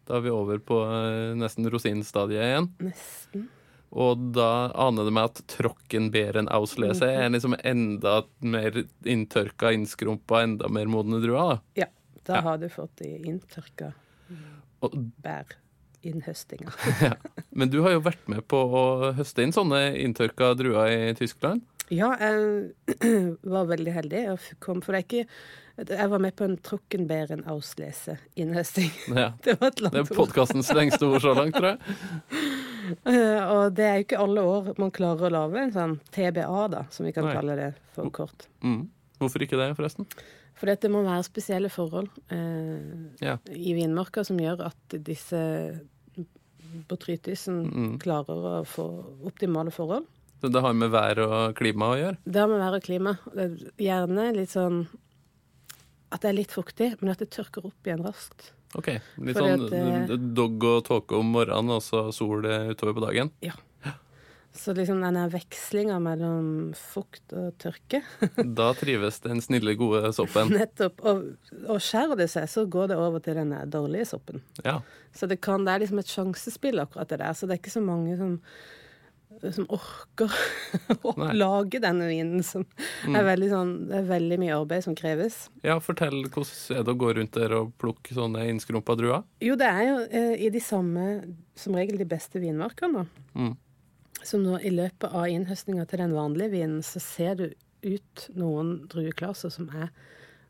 da 0.04 0.18
er 0.18 0.24
vi 0.26 0.32
over 0.34 0.58
på 0.60 0.82
eh, 0.84 1.34
nesten 1.40 1.70
rosinstadiet 1.72 2.42
igjen. 2.44 2.72
Nesten. 2.84 3.46
Og 3.94 4.18
da 4.34 4.72
aner 4.88 5.06
det 5.06 5.14
meg 5.14 5.30
at 5.30 5.44
trockenberenauslese 5.54 7.08
er 7.14 7.30
liksom 7.30 7.54
enda 7.62 8.24
mer 8.42 8.82
inntørka, 9.06 9.70
innskrumpa, 9.78 10.42
enda 10.48 10.68
mer 10.74 10.90
modne 10.90 11.22
druer. 11.24 11.62
Ja. 11.78 11.88
Da 12.26 12.36
Ja. 12.38 12.42
har 12.42 12.58
du 12.58 12.70
fått 12.72 12.96
de 13.04 13.18
inntørka 13.28 13.94
Og, 16.04 16.80
ja. 17.08 17.14
men 17.56 17.70
du 17.72 17.82
har 17.86 17.94
jo 17.96 18.02
vært 18.04 18.26
med 18.32 18.44
på 18.52 18.60
å 18.60 19.14
høste 19.18 19.44
inn 19.46 19.54
sånne 19.56 19.94
inntørka 20.04 20.54
druer 20.60 20.92
i 20.92 21.14
Tyskland. 21.16 21.62
Ja, 21.94 22.14
jeg 22.20 22.98
var 23.54 23.68
veldig 23.70 23.94
heldig. 23.96 24.24
Jeg 24.28 24.58
kom, 24.64 24.82
for 24.84 24.96
det 24.96 25.04
er 25.04 25.08
ikke 25.08 25.90
Jeg 25.98 26.10
var 26.12 26.22
med 26.22 26.36
på 26.38 26.46
en 26.48 26.56
Trockenbæren 26.64 27.44
auslese 27.52 28.18
innhøsting. 28.40 28.92
Ja. 29.16 29.32
Det 29.46 29.58
var 29.62 29.72
et 29.72 29.80
Det 29.82 29.88
er 29.90 29.98
langt 30.00 30.14
podkastens 30.16 30.70
lengste 30.76 31.08
ord 31.10 31.24
så 31.24 31.34
langt, 31.38 31.56
tror 31.58 31.74
jeg. 31.74 31.80
Eh, 33.08 33.40
Og 33.48 33.70
det 33.78 33.84
er 33.88 33.94
jo 33.96 34.04
ikke 34.04 34.18
alle 34.20 34.42
år 34.44 34.66
man 34.76 34.90
klarer 34.92 35.30
å 35.30 35.32
lage 35.32 35.62
en 35.62 35.70
sånn 35.72 35.94
TBA, 36.12 36.66
da, 36.74 36.82
som 36.92 37.06
vi 37.08 37.14
kan 37.16 37.24
Nei. 37.30 37.36
kalle 37.38 37.54
det 37.56 37.70
for 37.96 38.10
kort. 38.12 38.44
Mm. 38.60 38.82
Hvorfor 39.22 39.46
ikke 39.46 39.56
det, 39.56 39.70
forresten? 39.78 40.08
For 40.60 40.68
det 40.68 40.92
må 40.92 41.00
være 41.06 41.24
spesielle 41.24 41.72
forhold 41.72 42.10
eh, 42.28 42.84
Ja. 43.24 43.38
i 43.56 43.72
vinmarka 43.78 44.26
som 44.28 44.36
gjør 44.42 44.66
at 44.68 44.98
disse 45.00 45.40
botrytisen 46.90 47.62
Mm. 47.74 48.00
klarer 48.00 48.48
å 48.62 48.66
få 48.66 48.86
optimale 49.26 49.72
forhold. 49.72 50.06
Så 50.42 50.52
det 50.52 50.62
har 50.62 50.74
med 50.74 50.92
vær 50.92 51.20
og 51.24 51.56
klima 51.56 51.94
å 51.94 51.98
gjøre? 52.00 52.18
Det 52.26 52.36
har 52.42 52.48
med 52.52 52.60
vær 52.60 52.76
og 52.76 52.84
klima. 52.84 53.18
Det 53.34 53.46
er 53.46 53.72
gjerne 53.86 54.36
litt 54.36 54.50
sånn 54.52 54.88
at 56.12 56.22
det 56.22 56.30
er 56.30 56.34
litt 56.38 56.52
fuktig, 56.52 56.90
men 57.02 57.10
at 57.12 57.20
det 57.24 57.30
tørker 57.32 57.66
opp 57.66 57.88
igjen 57.88 58.04
raskt. 58.04 58.52
OK. 58.76 58.88
Litt 59.22 59.38
Fordi 59.38 59.54
sånn 59.54 59.66
at, 59.66 60.10
eh, 60.12 60.18
dogg 60.18 60.64
og 60.64 60.84
tåke 60.86 61.18
om 61.18 61.32
morgenen, 61.32 61.70
og 61.72 61.82
så 61.82 62.12
sol 62.14 62.46
eh, 62.46 62.70
utover 62.74 62.94
på 62.94 63.06
dagen? 63.08 63.32
Så 64.54 64.74
liksom 64.78 65.00
denne 65.02 65.24
vekslinga 65.34 65.96
mellom 66.04 66.74
fukt 66.78 67.34
og 67.34 67.56
tørke 67.62 68.04
Da 68.60 68.68
trives 68.78 69.18
den 69.24 69.42
snille, 69.42 69.74
gode 69.80 70.12
soppen. 70.14 70.54
Nettopp. 70.54 71.02
Og, 71.10 71.24
og 71.66 71.82
skjærer 71.82 72.20
det 72.20 72.30
seg, 72.34 72.46
så 72.52 72.68
går 72.70 72.92
det 72.92 73.00
over 73.02 73.24
til 73.26 73.40
den 73.40 73.56
dårlige 73.74 74.06
soppen. 74.12 74.44
Ja. 74.62 74.78
Så 75.14 75.26
det, 75.30 75.40
kan, 75.42 75.66
det 75.66 75.74
er 75.74 75.84
liksom 75.84 76.04
et 76.04 76.14
sjansespill, 76.14 76.84
akkurat 76.84 77.10
det 77.10 77.20
der. 77.24 77.34
Så 77.38 77.50
det 77.50 77.58
er 77.58 77.64
ikke 77.64 77.74
så 77.74 77.82
mange 77.82 78.14
som, 78.20 78.36
som 79.58 79.68
orker 79.74 80.38
å 81.10 81.16
Nei. 81.24 81.32
lage 81.42 81.82
denne 81.82 82.12
vinen. 82.14 82.46
Som 82.46 82.68
er 83.10 83.26
veldig 83.32 83.50
sånn, 83.56 83.74
det 83.90 84.00
er 84.04 84.08
veldig 84.14 84.40
mye 84.46 84.56
arbeid 84.60 84.86
som 84.86 84.98
kreves. 84.98 85.48
ja, 85.66 85.80
fortell 85.82 86.22
hvordan 86.30 86.78
er 86.78 86.86
det 86.86 86.94
å 86.94 87.02
gå 87.08 87.14
rundt 87.18 87.42
der 87.42 87.58
og 87.58 87.74
plukke 87.82 88.14
sånne 88.18 88.46
innskrumpa 88.54 88.98
druer? 89.02 89.26
Jo, 89.42 89.58
det 89.58 89.74
er 89.74 89.84
jo 89.90 90.00
eh, 90.14 90.34
i 90.46 90.54
de 90.54 90.62
samme, 90.62 91.10
som 91.58 91.74
regel 91.78 91.98
de 92.02 92.10
beste 92.14 92.42
vinmarkene. 92.42 93.08
Mm. 93.34 93.56
Så 94.24 94.40
nå 94.40 94.58
i 94.64 94.72
løpet 94.72 95.12
av 95.12 95.28
innhøstninga 95.28 95.86
til 95.90 96.00
den 96.04 96.14
vanlige 96.16 96.52
vinen, 96.54 96.82
så 96.86 97.02
ser 97.04 97.36
du 97.40 97.46
ut 97.84 98.28
noen 98.40 98.88
drueklaser 98.88 99.52
som 99.52 99.68
er, 99.76 99.90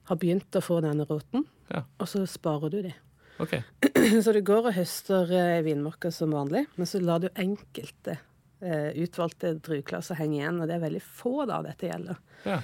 har 0.09 0.19
begynt 0.21 0.53
å 0.55 0.61
få 0.61 0.81
denne 0.85 1.05
råten, 1.09 1.45
Ja. 1.73 1.81
og 1.99 2.07
så 2.11 2.21
sparer 2.29 2.69
du 2.69 2.81
de. 2.85 2.93
Okay. 3.41 3.63
Så 4.23 4.31
du 4.35 4.41
går 4.45 4.67
og 4.69 4.75
høster 4.75 5.31
eh, 5.33 5.63
vinmarka 5.65 6.11
som 6.13 6.35
vanlig, 6.35 6.67
men 6.77 6.85
så 6.85 6.99
lar 7.01 7.23
du 7.23 7.29
enkelte 7.33 8.19
eh, 8.61 8.91
utvalgte 9.01 9.55
drueklaser 9.65 10.19
henge 10.19 10.37
igjen, 10.37 10.59
og 10.61 10.69
det 10.69 10.75
er 10.77 10.83
veldig 10.85 11.01
få 11.01 11.47
da 11.49 11.57
dette 11.65 11.89
gjelder. 11.89 12.19
Ja. 12.45 12.59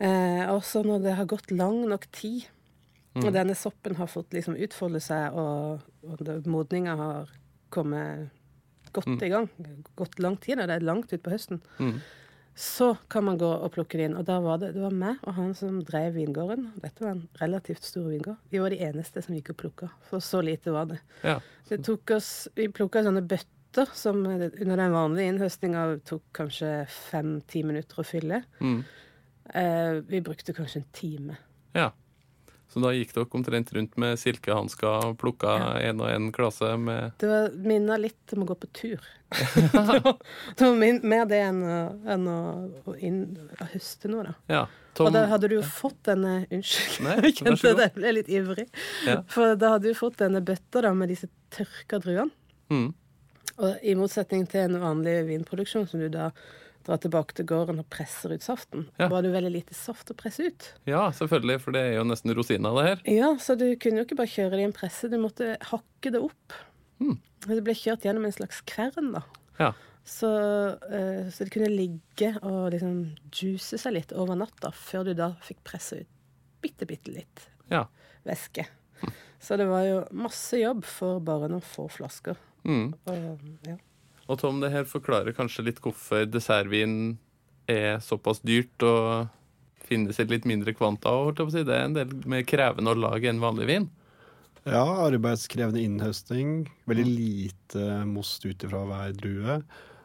Eh, 0.00 0.48
og 0.54 0.62
så 0.64 0.80
når 0.86 1.02
det 1.04 1.12
har 1.18 1.28
gått 1.30 1.52
lang 1.52 1.82
nok 1.92 2.08
tid, 2.16 2.48
Mm. 3.14 3.28
og 3.28 3.32
denne 3.36 3.54
soppen 3.54 3.94
har 3.94 4.08
fått 4.10 4.32
liksom 4.34 4.56
utfolde 4.58 4.98
seg, 4.98 5.36
og, 5.38 5.84
og 6.02 6.46
modninga 6.50 6.96
har 6.98 7.28
kommet 7.70 8.32
godt 8.94 9.06
Mm. 9.10 9.22
i 9.22 9.28
gang, 9.28 9.48
gått 9.96 10.18
lang 10.22 10.36
tid, 10.40 10.58
det 10.58 10.70
er 10.70 10.80
langt 10.86 11.12
utpå 11.12 11.30
høsten, 11.34 11.60
Mm. 11.78 12.00
så 12.56 12.96
kan 13.10 13.24
man 13.24 13.36
gå 13.38 13.48
og 13.62 13.72
plukke 13.74 13.98
det 13.98 14.04
inn. 14.10 14.16
Og 14.16 14.24
da 14.24 14.38
var 14.40 14.58
det, 14.62 14.72
det 14.74 14.82
var 14.82 14.90
meg 14.94 15.16
og 15.24 15.34
han 15.34 15.54
som 15.54 15.80
drev 15.82 16.14
vingården. 16.14 16.68
Dette 16.80 17.00
var 17.02 17.10
en 17.16 17.28
relativt 17.40 17.82
stor 17.82 18.06
vingård. 18.08 18.36
Vi 18.50 18.58
var 18.62 18.70
de 18.70 18.78
eneste 18.78 19.22
som 19.24 19.34
gikk 19.34 19.50
og 19.50 19.56
plukka, 19.56 19.90
for 20.08 20.18
så 20.20 20.40
lite 20.42 20.70
var 20.72 20.86
det. 20.86 21.00
Ja. 21.24 21.40
Det 21.68 21.82
tok 21.84 22.10
oss, 22.16 22.48
Vi 22.54 22.68
plukka 22.68 23.02
sånne 23.02 23.26
bøtter 23.26 23.88
som 23.92 24.24
under 24.24 24.76
den 24.76 24.92
vanlige 24.92 25.32
innhøstinga 25.34 26.00
tok 26.04 26.22
kanskje 26.32 26.86
fem-ti 26.88 27.64
minutter 27.64 27.96
å 27.96 28.06
fylle. 28.06 28.44
Mm. 28.60 28.84
Eh, 29.54 30.00
vi 30.08 30.20
brukte 30.20 30.54
kanskje 30.54 30.76
en 30.76 30.84
time. 30.92 31.36
ja. 31.74 31.90
Så 32.72 32.80
da 32.82 32.90
gikk 32.90 33.12
dere 33.14 33.28
omtrent 33.38 33.72
rundt 33.76 33.98
med 34.02 34.18
silkehansker 34.18 35.10
og 35.10 35.18
plukka 35.20 35.52
én 35.78 36.00
og 36.02 36.08
én 36.10 36.30
klase 36.34 36.72
med 36.80 37.12
Det 37.20 37.28
var 37.30 37.52
minna 37.54 37.98
litt 38.00 38.34
om 38.34 38.42
å 38.42 38.48
gå 38.50 38.56
på 38.64 38.70
tur. 38.74 39.04
det 40.56 40.64
var 40.64 40.74
min, 40.78 40.98
mer 41.06 41.28
det 41.30 41.38
enn 41.44 41.60
enn 41.64 42.26
å, 42.30 42.40
inn, 42.98 43.20
å 43.60 43.68
høste 43.74 44.10
noe, 44.10 44.26
da. 44.30 44.34
Ja. 44.50 44.64
Tom, 44.94 45.08
og 45.10 45.14
da 45.16 45.24
hadde 45.26 45.48
du 45.50 45.56
jo 45.56 45.62
fått 45.66 46.04
denne 46.06 46.34
Unnskyld, 46.54 46.98
Nei, 47.02 47.14
jeg 47.26 47.38
kjente 47.40 47.72
det, 47.74 47.88
jeg 47.88 47.94
ble 47.96 48.12
litt 48.14 48.28
ivrig. 48.30 48.66
Ja. 49.08 49.16
For 49.30 49.56
da 49.58 49.72
hadde 49.74 49.90
du 49.90 49.98
fått 49.98 50.20
denne 50.22 50.42
bøtta 50.44 50.84
da 50.86 50.92
med 50.94 51.10
disse 51.10 51.30
tørka 51.54 51.98
druene. 52.02 52.30
mm, 52.70 52.92
Og 53.58 53.82
i 53.82 53.96
motsetning 53.98 54.46
til 54.50 54.68
en 54.68 54.78
vanlig 54.82 55.16
vinproduksjon, 55.30 55.88
som 55.90 56.02
du 56.02 56.06
da 56.14 56.30
drar 56.84 57.00
tilbake 57.00 57.36
til 57.38 57.46
gården 57.48 57.80
og 57.80 57.88
presser 57.92 58.34
ut 58.34 58.44
saften, 58.44 58.86
Ja. 59.00 59.08
var 59.08 59.22
det 59.24 59.32
veldig 59.32 59.52
lite 59.52 59.74
saft 59.74 60.10
å 60.12 60.16
presse 60.16 60.46
ut. 60.46 60.72
ja, 60.86 61.10
selvfølgelig, 61.10 61.60
for 61.60 61.72
det 61.72 61.80
er 61.80 61.94
jo 61.98 62.04
nesten 62.04 62.34
rosina, 62.36 62.74
det 62.76 62.84
her. 62.88 63.02
Ja, 63.10 63.34
så 63.36 63.56
du 63.58 63.66
kunne 63.76 64.02
jo 64.02 64.04
ikke 64.04 64.20
bare 64.20 64.32
kjøre 64.34 64.50
det 64.56 64.60
i 64.60 64.68
en 64.68 64.76
presse, 64.76 65.10
du 65.10 65.18
måtte 65.18 65.56
hakke 65.60 66.12
det 66.12 66.20
opp. 66.20 66.52
Mm. 67.00 67.18
Det 67.46 67.64
ble 67.64 67.74
kjørt 67.74 68.04
gjennom 68.04 68.24
en 68.24 68.32
slags 68.32 68.60
kvern, 68.68 69.12
da. 69.16 69.22
Ja. 69.58 69.72
Så, 70.04 70.28
eh, 70.92 71.30
så 71.32 71.44
det 71.44 71.52
kunne 71.54 71.72
ligge 71.72 72.34
og 72.42 72.72
liksom 72.72 73.16
juice 73.32 73.78
seg 73.80 73.94
litt 73.96 74.12
over 74.12 74.36
natta, 74.36 74.70
før 74.72 75.04
du 75.08 75.14
da 75.14 75.32
fikk 75.40 75.62
presse 75.64 76.02
ut 76.02 76.10
bitte, 76.64 76.86
bitte 76.88 77.12
litt 77.12 77.48
ja. 77.70 77.86
væske. 78.24 78.66
Så 79.40 79.56
det 79.60 79.66
var 79.68 79.84
jo 79.84 79.98
masse 80.16 80.56
jobb 80.56 80.84
for 80.88 81.20
bare 81.20 81.50
noen 81.52 81.64
få 81.64 81.88
flasker. 81.92 82.36
Mm. 82.64 82.94
Og, 83.12 83.42
ja. 83.68 83.76
Og 84.28 84.40
Tom, 84.40 84.60
det 84.62 84.72
her 84.72 84.86
forklarer 84.88 85.36
kanskje 85.36 85.66
litt 85.66 85.80
hvorfor 85.84 86.24
dessertvin 86.28 87.16
er 87.70 87.98
såpass 88.04 88.40
dyrt 88.44 88.84
og 88.86 89.28
finnes 89.84 90.18
i 90.20 90.26
litt 90.28 90.46
mindre 90.48 90.72
kvanta. 90.76 91.12
Det 91.36 91.64
er 91.64 91.84
en 91.84 91.96
del 91.96 92.14
mer 92.28 92.44
krevende 92.48 92.94
å 92.94 93.02
lage 93.06 93.28
enn 93.30 93.42
vanlig 93.42 93.68
vin. 93.68 93.90
Ja, 94.64 94.84
arbeidskrevende 95.04 95.82
innhøsting. 95.84 96.62
Veldig 96.88 97.04
lite 97.08 97.88
most 98.08 98.46
ut 98.48 98.64
ifra 98.64 98.84
hver 98.88 99.12
drue. 99.18 99.58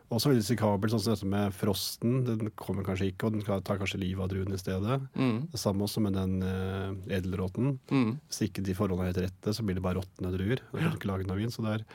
Også 0.10 0.32
veldig 0.32 0.42
risikabelt, 0.42 0.92
sånn 0.92 1.04
som 1.04 1.14
dette 1.14 1.30
med 1.30 1.56
frosten. 1.56 2.24
Den 2.28 2.52
kommer 2.60 2.84
kanskje 2.84 3.12
ikke, 3.12 3.30
og 3.30 3.38
den 3.38 3.46
tar 3.46 3.80
kanskje 3.80 4.02
livet 4.02 4.26
av 4.26 4.32
druen 4.32 4.56
i 4.56 4.60
stedet. 4.60 5.00
Mm. 5.14 5.36
Det 5.54 5.62
samme 5.62 5.86
også 5.86 6.02
med 6.04 6.18
den 6.18 6.40
uh, 6.42 6.96
edelråten. 7.14 7.76
Mm. 7.94 8.16
Hvis 8.28 8.42
ikke 8.50 8.66
de 8.66 8.76
forholdene 8.76 9.08
er 9.08 9.14
helt 9.14 9.28
rette, 9.30 9.54
så 9.56 9.66
blir 9.66 9.78
det 9.78 9.86
bare 9.86 10.02
råtne 10.02 10.34
druer. 10.34 10.64
Da 10.72 10.82
kan 10.82 10.96
du 10.96 10.98
ikke 10.98 11.12
lage 11.12 11.30
noe 11.30 11.40
vin. 11.40 11.54
Så 11.54 11.64
det 11.64 11.76
er 11.78 11.86
eh, 11.86 11.94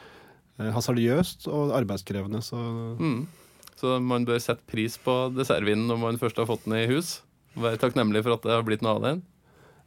hasardiøst 0.58 1.48
og 1.50 1.72
arbeidskrevende. 1.76 2.42
Så 2.42 2.56
Mm. 3.00 3.26
Så 3.76 3.98
man 4.00 4.24
bør 4.24 4.38
sette 4.38 4.62
pris 4.70 4.94
på 5.02 5.12
dessertvinen 5.34 5.88
når 5.90 5.98
man 5.98 6.16
først 6.18 6.36
har 6.38 6.46
fått 6.46 6.64
den 6.64 6.76
i 6.78 6.86
hus. 6.86 7.22
Være 7.58 7.76
takknemlig 7.82 8.22
for 8.22 8.34
at 8.36 8.42
det 8.46 8.52
har 8.54 8.62
blitt 8.62 8.82
noe 8.82 8.94
av 8.96 9.02
den. 9.02 9.22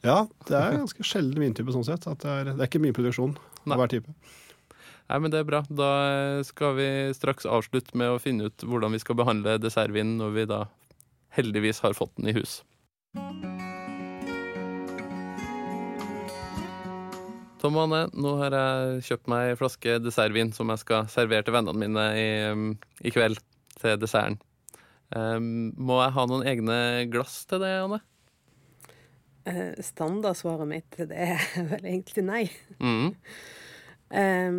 ja, 0.04 0.28
det 0.46 0.56
er 0.56 0.78
ganske 0.78 1.04
sjelden 1.04 1.40
vintype 1.42 1.72
sånn 1.72 1.88
sett. 1.88 2.06
At 2.08 2.20
det, 2.20 2.30
er, 2.30 2.44
det 2.52 2.60
er 2.62 2.68
ikke 2.68 2.84
mye 2.84 2.94
produksjon 2.94 3.38
Nei. 3.66 3.74
av 3.74 3.80
hver 3.82 3.88
type. 3.96 4.12
Nei, 5.10 5.20
men 5.24 5.32
det 5.32 5.40
er 5.40 5.48
bra. 5.48 5.64
Da 5.72 6.44
skal 6.44 6.76
vi 6.76 6.88
straks 7.16 7.48
avslutte 7.48 7.96
med 7.98 8.12
å 8.12 8.20
finne 8.20 8.52
ut 8.52 8.62
hvordan 8.68 8.92
vi 8.92 9.00
skal 9.00 9.16
behandle 9.16 9.58
dessertvinen 9.64 10.18
når 10.20 10.36
vi 10.36 10.46
da 10.52 10.66
heldigvis 11.40 11.80
har 11.80 11.96
fått 11.98 12.14
den 12.20 12.28
i 12.28 12.36
hus. 12.38 12.60
Tom 17.68 17.76
og 17.76 17.90
Anne, 17.90 18.06
nå 18.16 18.30
har 18.40 18.54
jeg 18.56 19.00
kjøpt 19.10 19.26
meg 19.28 19.50
en 19.52 19.58
flaske 19.60 19.96
dessertvin 20.00 20.54
som 20.56 20.70
jeg 20.72 20.80
skal 20.86 21.10
servere 21.12 21.44
til 21.44 21.52
vennene 21.52 21.82
mine 21.82 22.06
i, 22.16 22.28
um, 22.48 22.70
i 23.04 23.12
kveld 23.12 23.42
til 23.76 23.98
desserten. 24.00 24.38
Um, 25.12 25.74
må 25.76 25.98
jeg 26.00 26.14
ha 26.16 26.26
noen 26.32 26.48
egne 26.48 26.78
glass 27.12 27.42
til 27.50 27.60
det, 27.66 27.74
Anne? 27.82 28.00
Eh, 29.52 29.76
Standardsvaret 29.84 30.72
mitt 30.72 30.88
til 30.96 31.12
det 31.12 31.20
er 31.26 31.44
vel 31.74 31.92
egentlig 31.92 32.24
nei. 32.30 32.42
Mm. 32.80 33.12
Um. 34.16 34.58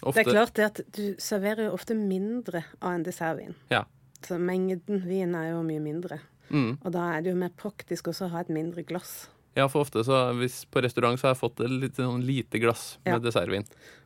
Det 0.00 0.24
er 0.24 0.32
klart 0.32 0.56
det 0.56 0.68
at 0.70 0.84
du 0.88 1.04
serverer 1.20 1.68
jo 1.68 1.76
ofte 1.76 1.92
mindre 1.98 2.64
av 2.80 2.94
en 2.94 3.04
dessertvin. 3.04 3.52
Ja. 3.68 3.84
Så 4.24 4.40
mengden 4.40 5.04
vin 5.04 5.36
er 5.36 5.50
jo 5.52 5.64
mye 5.66 5.84
mindre. 5.84 6.22
Mm. 6.48 6.78
Og 6.78 6.92
da 6.94 7.10
er 7.18 7.20
det 7.20 7.36
jo 7.36 7.42
mer 7.44 7.52
praktisk 7.52 8.08
også 8.08 8.30
å 8.30 8.38
ha 8.38 8.46
et 8.46 8.54
mindre 8.54 8.88
glass. 8.88 9.26
Ja, 9.56 9.68
for 9.68 9.80
ofte 9.82 10.04
så 10.04 10.32
hvis 10.38 10.64
på 10.70 10.82
restaurant 10.84 11.18
så 11.18 11.28
har 11.28 11.34
jeg 11.34 11.40
fått 11.40 11.60
et 11.64 11.70
litt 11.70 11.96
sånn 11.96 12.22
lite 12.24 12.58
glass 12.62 12.98
med 13.04 13.14
Ja. 13.14 13.18
dessertvin. 13.18 13.64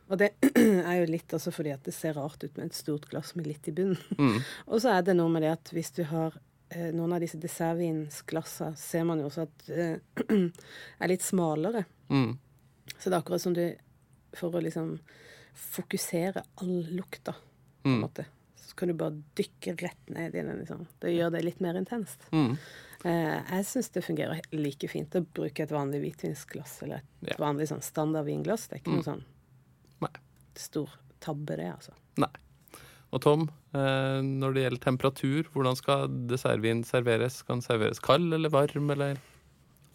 Og 0.09 0.17
det 0.17 0.31
er 0.55 0.95
jo 0.99 1.11
litt 1.11 1.27
også 1.33 1.51
fordi 1.53 1.71
at 1.73 1.83
det 1.83 1.93
ser 1.93 2.13
rart 2.13 2.43
ut 2.43 2.57
med 2.57 2.65
et 2.67 2.73
stort 2.75 3.05
glass 3.09 3.35
med 3.35 3.47
litt 3.47 3.67
i 3.67 3.71
bunnen. 3.71 3.97
Mm. 4.17 4.39
Og 4.67 4.81
så 4.81 4.89
er 4.97 5.01
det 5.03 5.15
noe 5.15 5.29
med 5.29 5.41
det 5.43 5.51
at 5.51 5.69
hvis 5.73 5.91
du 5.95 6.03
har 6.09 6.33
eh, 6.69 6.89
noen 6.91 7.13
av 7.13 7.21
disse 7.21 7.37
dessertvinsglassene, 7.39 8.75
ser 8.77 9.03
man 9.05 9.19
jo 9.21 9.29
også 9.29 9.45
at 9.45 9.69
eh, 9.69 9.97
er 10.99 11.07
litt 11.11 11.21
smalere. 11.25 11.85
Mm. 12.09 12.37
Så 12.97 13.09
det 13.09 13.13
er 13.15 13.21
akkurat 13.21 13.41
som 13.41 13.53
du 13.55 13.63
For 14.35 14.49
å 14.49 14.61
liksom 14.63 14.95
fokusere 15.53 16.41
all 16.61 16.87
lukta, 16.97 17.33
på 17.83 17.89
en 17.89 17.99
Mm. 17.99 18.01
måte. 18.01 18.25
Så 18.57 18.73
kan 18.75 18.87
du 18.87 18.93
bare 18.97 19.21
dykke 19.37 19.75
rett 19.81 20.09
ned 20.09 20.33
i 20.35 20.41
den. 20.41 20.57
liksom. 20.59 20.87
Det 20.99 21.11
gjør 21.13 21.31
det 21.31 21.43
litt 21.45 21.59
mer 21.61 21.75
intenst. 21.77 22.17
Mm. 22.31 22.57
Eh, 23.03 23.39
jeg 23.49 23.65
syns 23.67 23.89
det 23.91 24.03
fungerer 24.05 24.39
like 24.55 24.87
fint 24.87 25.11
å 25.19 25.25
bruke 25.35 25.59
et 25.65 25.69
vanlig 25.75 25.99
hvitvinsglass 26.05 26.77
eller 26.85 27.01
et 27.23 27.33
Ja. 27.33 27.35
vanlig 27.39 27.67
sånn 27.67 27.83
standard 27.83 28.25
vinglass. 28.25 28.67
Det 28.69 28.77
er 28.77 28.81
ikke 28.83 28.91
Mm. 28.93 28.95
noe 28.95 29.03
sånn 29.03 29.23
Nei. 30.01 30.09
stor 30.55 30.89
tabbe, 31.19 31.57
det, 31.57 31.67
altså. 31.73 31.91
Nei. 32.17 32.29
Og 33.11 33.21
Tom, 33.21 33.49
eh, 33.75 34.21
når 34.23 34.53
det 34.53 34.63
gjelder 34.63 34.79
temperatur, 34.79 35.43
hvordan 35.53 35.75
skal 35.77 36.07
dessertvin 36.07 36.83
serveres? 36.83 37.33
Skal 37.43 37.57
den 37.59 37.61
serveres 37.61 37.99
kald 38.01 38.33
eller 38.33 38.49
varm, 38.49 38.89
eller 38.91 39.17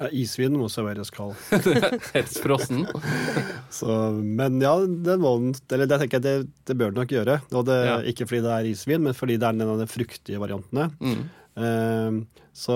Ja, 0.00 0.06
isvin 0.12 0.52
må 0.56 0.68
serveres 0.70 1.10
kald. 1.10 1.34
helst 2.14 2.38
frossen? 2.40 2.86
Men 4.38 4.60
ja, 4.60 4.76
den 4.86 5.20
må 5.20 5.32
Eller 5.72 5.86
det 5.86 5.98
tenker 6.00 6.20
jeg 6.20 6.22
det, 6.22 6.48
det 6.66 6.76
bør 6.78 6.92
den 6.92 7.00
nok 7.02 7.08
gjøre. 7.08 7.40
Og 7.52 7.64
det, 7.66 7.78
Ja. 7.86 7.96
Ikke 8.02 8.26
fordi 8.28 8.42
det 8.42 8.52
er 8.54 8.70
isvin, 8.70 9.02
men 9.02 9.12
fordi 9.14 9.38
det 9.38 9.42
er 9.48 9.48
en 9.56 9.62
av 9.62 9.78
de 9.78 9.86
fruktige 9.86 10.38
variantene. 10.38 10.90
Mm. 11.00 11.28
Eh, 11.58 12.18
så 12.58 12.74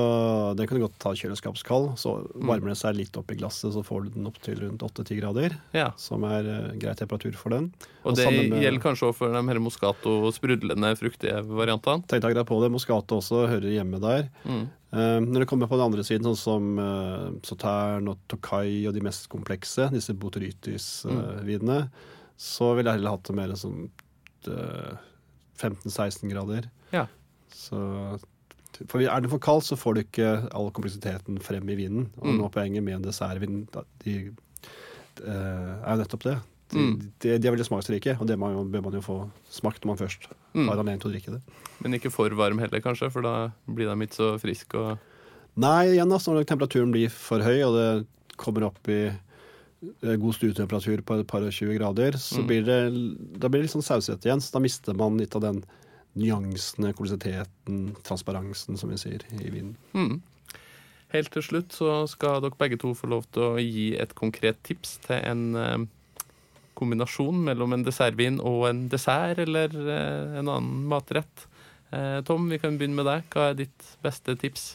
den 0.55 0.67
kan 0.71 0.79
du 0.79 0.85
godt 0.85 0.99
ta 1.03 1.11
kjøleskapskald. 1.19 1.97
Så 1.99 2.13
Mm. 2.35 2.47
varmer 2.47 2.69
det 2.71 2.77
seg 2.79 2.95
litt 2.97 3.17
opp 3.19 3.31
i 3.33 3.37
glasset, 3.39 3.73
så 3.75 3.83
får 3.83 4.05
du 4.05 4.11
den 4.15 4.27
opp 4.27 4.39
til 4.43 4.61
rundt 4.61 4.83
8-10 4.83 5.17
grader. 5.21 5.57
Ja. 5.75 5.89
Som 5.99 6.23
er 6.25 6.47
eh, 6.47 6.77
grei 6.79 6.95
temperatur 6.95 7.35
for 7.35 7.51
den. 7.51 7.73
Og 8.05 8.13
Og 8.13 8.17
det 8.17 8.27
gjelder 8.27 8.81
kanskje 8.83 9.09
også 9.11 9.17
for 9.17 9.33
de 9.35 9.43
her 9.49 9.59
Moscato 9.63 10.31
sprudlende, 10.35 10.93
fruktige 10.99 11.43
variantene? 11.47 12.05
Tenkte 12.07 12.31
akkurat 12.31 12.47
på 12.47 12.61
det. 12.63 12.71
Moscato 12.71 13.19
også 13.19 13.47
hører 13.51 13.71
hjemme 13.75 13.99
der. 14.01 14.29
Mm. 14.47 14.69
Eh, 14.93 15.19
når 15.25 15.39
det 15.41 15.49
kommer 15.49 15.67
på 15.67 15.79
den 15.81 15.87
andre 15.91 16.05
siden, 16.05 16.23
sånn 16.23 16.37
som 16.37 16.79
uh, 16.79 17.31
Sautern 17.43 18.09
og 18.13 18.19
Tokai 18.29 18.87
og 18.87 18.95
de 18.95 19.01
mest 19.01 19.29
komplekse, 19.33 19.91
disse 19.91 20.13
boterytis-vinene, 20.15 21.89
så 22.39 22.75
ville 22.77 22.91
jeg 22.91 22.99
heller 23.01 23.15
hatt 23.17 23.25
det 23.29 23.37
mer 23.39 23.55
sånn 23.59 23.91
eh, 24.49 24.97
15-16 25.59 26.31
grader. 26.33 26.69
Ja. 26.93 27.07
Så 27.55 27.79
for 28.89 29.01
er 29.01 29.21
den 29.21 29.31
for 29.31 29.39
kald, 29.39 29.63
så 29.63 29.77
får 29.77 29.95
du 29.95 30.01
ikke 30.03 30.49
all 30.55 30.71
kompleksiteten 30.71 31.41
frem 31.43 31.69
i 31.71 31.75
vinen. 31.77 32.11
Og 32.21 32.27
Mm. 32.27 32.39
nå 32.39 32.45
er 32.47 32.51
poenget 32.51 32.83
med 32.83 32.95
en 32.95 33.03
dessertvin 33.03 33.67
da, 33.73 33.83
de, 34.05 34.33
eh, 35.27 35.31
er 35.85 35.97
jo 35.97 36.03
nettopp 36.03 36.23
det. 36.23 36.39
De, 36.73 36.79
Mm. 36.79 37.13
de, 37.21 37.39
de 37.39 37.49
er 37.49 37.53
veldig 37.53 37.67
smaksrike, 37.69 38.19
og 38.21 38.27
det 38.27 38.39
man 38.39 38.55
jo- 38.55 38.65
bør 38.65 38.83
man 38.83 38.93
jo 38.95 39.01
få 39.01 39.31
smakt 39.51 39.83
når 39.83 39.87
man 39.87 39.97
først 39.99 40.27
Mm. 40.55 40.69
har 40.69 40.77
anledning 40.79 41.01
til 41.01 41.11
å 41.11 41.15
drikke 41.15 41.33
det. 41.33 41.43
Men 41.83 41.93
ikke 41.95 42.11
for 42.13 42.29
varm 42.31 42.59
heller, 42.59 42.81
kanskje, 42.81 43.11
for 43.13 43.21
da 43.23 43.53
blir 43.69 43.87
de 43.89 44.07
ikke 44.07 44.17
så 44.17 44.41
friske. 44.41 44.75
Og... 44.75 44.99
Nei, 45.57 45.89
igjen 45.97 46.09
da, 46.09 46.17
når 46.17 46.45
temperaturen 46.47 46.91
blir 46.93 47.11
for 47.11 47.41
høy, 47.41 47.63
og 47.63 47.75
det 47.75 48.07
kommer 48.39 48.63
opp 48.65 48.89
i 48.89 49.13
eh, 50.03 50.15
god 50.17 50.33
stuetemperatur 50.33 51.03
på 51.03 51.19
et 51.21 51.27
par 51.27 51.43
og 51.43 51.51
20 51.51 51.77
grader, 51.77 52.13
så 52.13 52.39
Mm. 52.39 52.47
blir 52.47 52.65
det, 52.65 53.39
da 53.41 53.49
blir 53.49 53.61
det 53.63 53.63
litt 53.63 53.83
sånn 53.83 53.83
sausete 53.83 54.23
igjen. 54.31 54.39
Så 54.41 54.53
da 54.53 54.61
mister 54.61 54.95
man 54.95 55.19
litt 55.19 55.35
av 55.35 55.43
den 55.43 55.65
nyansene, 56.19 56.93
kolositeten, 56.97 57.81
transparensen, 58.05 58.77
som 58.81 58.93
vi 58.93 59.01
sier, 59.01 59.25
i 59.39 59.51
vinen. 59.53 59.77
Mm. 59.97 60.21
Helt 61.13 61.33
til 61.35 61.45
slutt 61.45 61.75
så 61.77 62.03
skal 62.09 62.41
dere 62.45 62.57
begge 62.59 62.79
to 62.81 62.95
få 62.97 63.11
lov 63.13 63.27
til 63.33 63.45
å 63.45 63.61
gi 63.61 63.93
et 64.01 64.15
konkret 64.17 64.63
tips 64.65 64.97
til 65.05 65.19
en 65.21 65.43
eh, 65.61 65.85
kombinasjon 66.79 67.43
mellom 67.49 67.77
en 67.77 67.85
dessertvin 67.85 68.41
og 68.41 68.69
en 68.71 68.87
dessert 68.93 69.43
eller 69.45 69.75
eh, 69.83 70.39
en 70.41 70.49
annen 70.49 70.87
matrett. 70.89 71.47
Eh, 71.93 72.21
Tom, 72.29 72.49
vi 72.49 72.61
kan 72.63 72.79
begynne 72.81 72.97
med 72.97 73.09
deg. 73.11 73.29
Hva 73.33 73.51
er 73.51 73.61
ditt 73.65 73.93
beste 74.05 74.37
tips? 74.41 74.73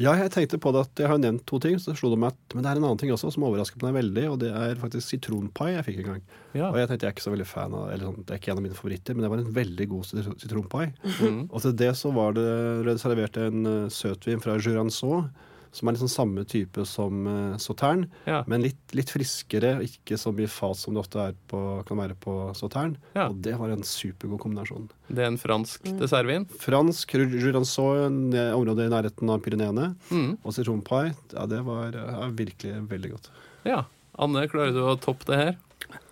Ja, 0.00 0.14
jeg 0.16 0.32
tenkte 0.32 0.58
på 0.62 0.72
det 0.72 0.84
at 0.86 1.02
jeg 1.02 1.10
har 1.10 1.18
nevnt 1.20 1.44
to 1.48 1.58
ting, 1.60 1.76
så 1.82 1.92
slo 1.98 2.08
det 2.12 2.18
meg 2.22 2.32
at 2.32 2.54
Men 2.56 2.64
det 2.64 2.70
er 2.70 2.78
en 2.80 2.86
annen 2.88 3.00
ting 3.00 3.12
også 3.12 3.32
som 3.34 3.44
overrasket 3.44 3.82
meg 3.84 3.98
veldig, 3.98 4.24
og 4.32 4.38
det 4.40 4.52
er 4.56 4.80
faktisk 4.80 5.04
sitronpai 5.12 5.74
jeg 5.74 5.86
fikk 5.90 6.00
en 6.00 6.08
gang. 6.08 6.22
Ja. 6.54 6.70
Og 6.70 6.78
jeg 6.80 6.88
tenkte 6.88 7.06
jeg 7.06 7.12
er 7.12 7.16
ikke 7.18 7.26
så 7.26 7.34
veldig 7.34 7.48
fan 7.50 7.76
av 7.76 7.90
eller 7.92 8.08
sånn, 8.08 8.24
Det 8.24 8.34
er 8.34 8.40
ikke 8.40 8.54
en 8.54 8.62
av 8.62 8.64
mine 8.64 8.78
favoritter, 8.78 9.16
men 9.16 9.26
det 9.26 9.32
var 9.32 9.42
en 9.42 9.52
veldig 9.60 9.88
god 9.92 10.08
sitronpai. 10.40 10.86
Mm. 11.20 11.42
Og 11.50 11.60
til 11.66 11.76
det 11.84 11.92
så 12.00 12.14
var 12.16 12.34
det 12.38 12.48
Reservert 12.86 13.04
servert 13.04 13.38
en 13.42 13.66
uh, 13.66 13.92
søtvin 13.92 14.42
fra 14.42 14.56
Jurançon 14.56 15.28
som 15.72 15.88
er 15.88 15.94
liksom 15.94 16.08
samme 16.10 16.42
type 16.50 16.82
som 16.86 17.26
uh, 17.26 17.56
Sautern, 17.62 18.08
Ja. 18.26 18.42
men 18.50 18.62
litt, 18.64 18.80
litt 18.96 19.10
friskere, 19.12 19.76
og 19.78 19.84
ikke 19.86 20.18
så 20.18 20.32
mye 20.34 20.48
fat 20.50 20.76
som 20.80 20.94
det 20.96 21.00
ofte 21.04 21.20
er 21.28 21.34
på, 21.48 21.60
kan 21.86 21.96
være 22.00 22.16
på 22.18 22.34
Sautern. 22.58 22.96
Ja. 23.14 23.28
Og 23.30 23.38
det 23.44 23.54
var 23.58 23.70
en 23.70 23.82
supergod 23.86 24.40
kombinasjon. 24.42 24.88
Det 25.08 25.22
er 25.24 25.30
en 25.30 25.38
fransk 25.38 25.86
dessertvin. 26.00 26.48
Fransk 26.58 27.14
Jurançon, 27.14 28.20
området 28.54 28.86
i 28.88 28.92
nærheten 28.92 29.30
av 29.30 29.40
Pyreneene, 29.44 29.94
Mm. 30.10 30.38
og 30.44 30.52
sitronpai, 30.52 31.14
ja, 31.34 31.46
det 31.46 31.62
var 31.64 31.92
ja, 31.92 32.28
virkelig 32.34 32.88
veldig 32.90 33.10
godt. 33.14 33.30
Ja. 33.64 33.84
Anne, 34.18 34.46
klarer 34.48 34.72
du 34.74 34.80
å 34.84 34.98
toppe 35.00 35.24
det 35.30 35.36
her? 35.38 35.56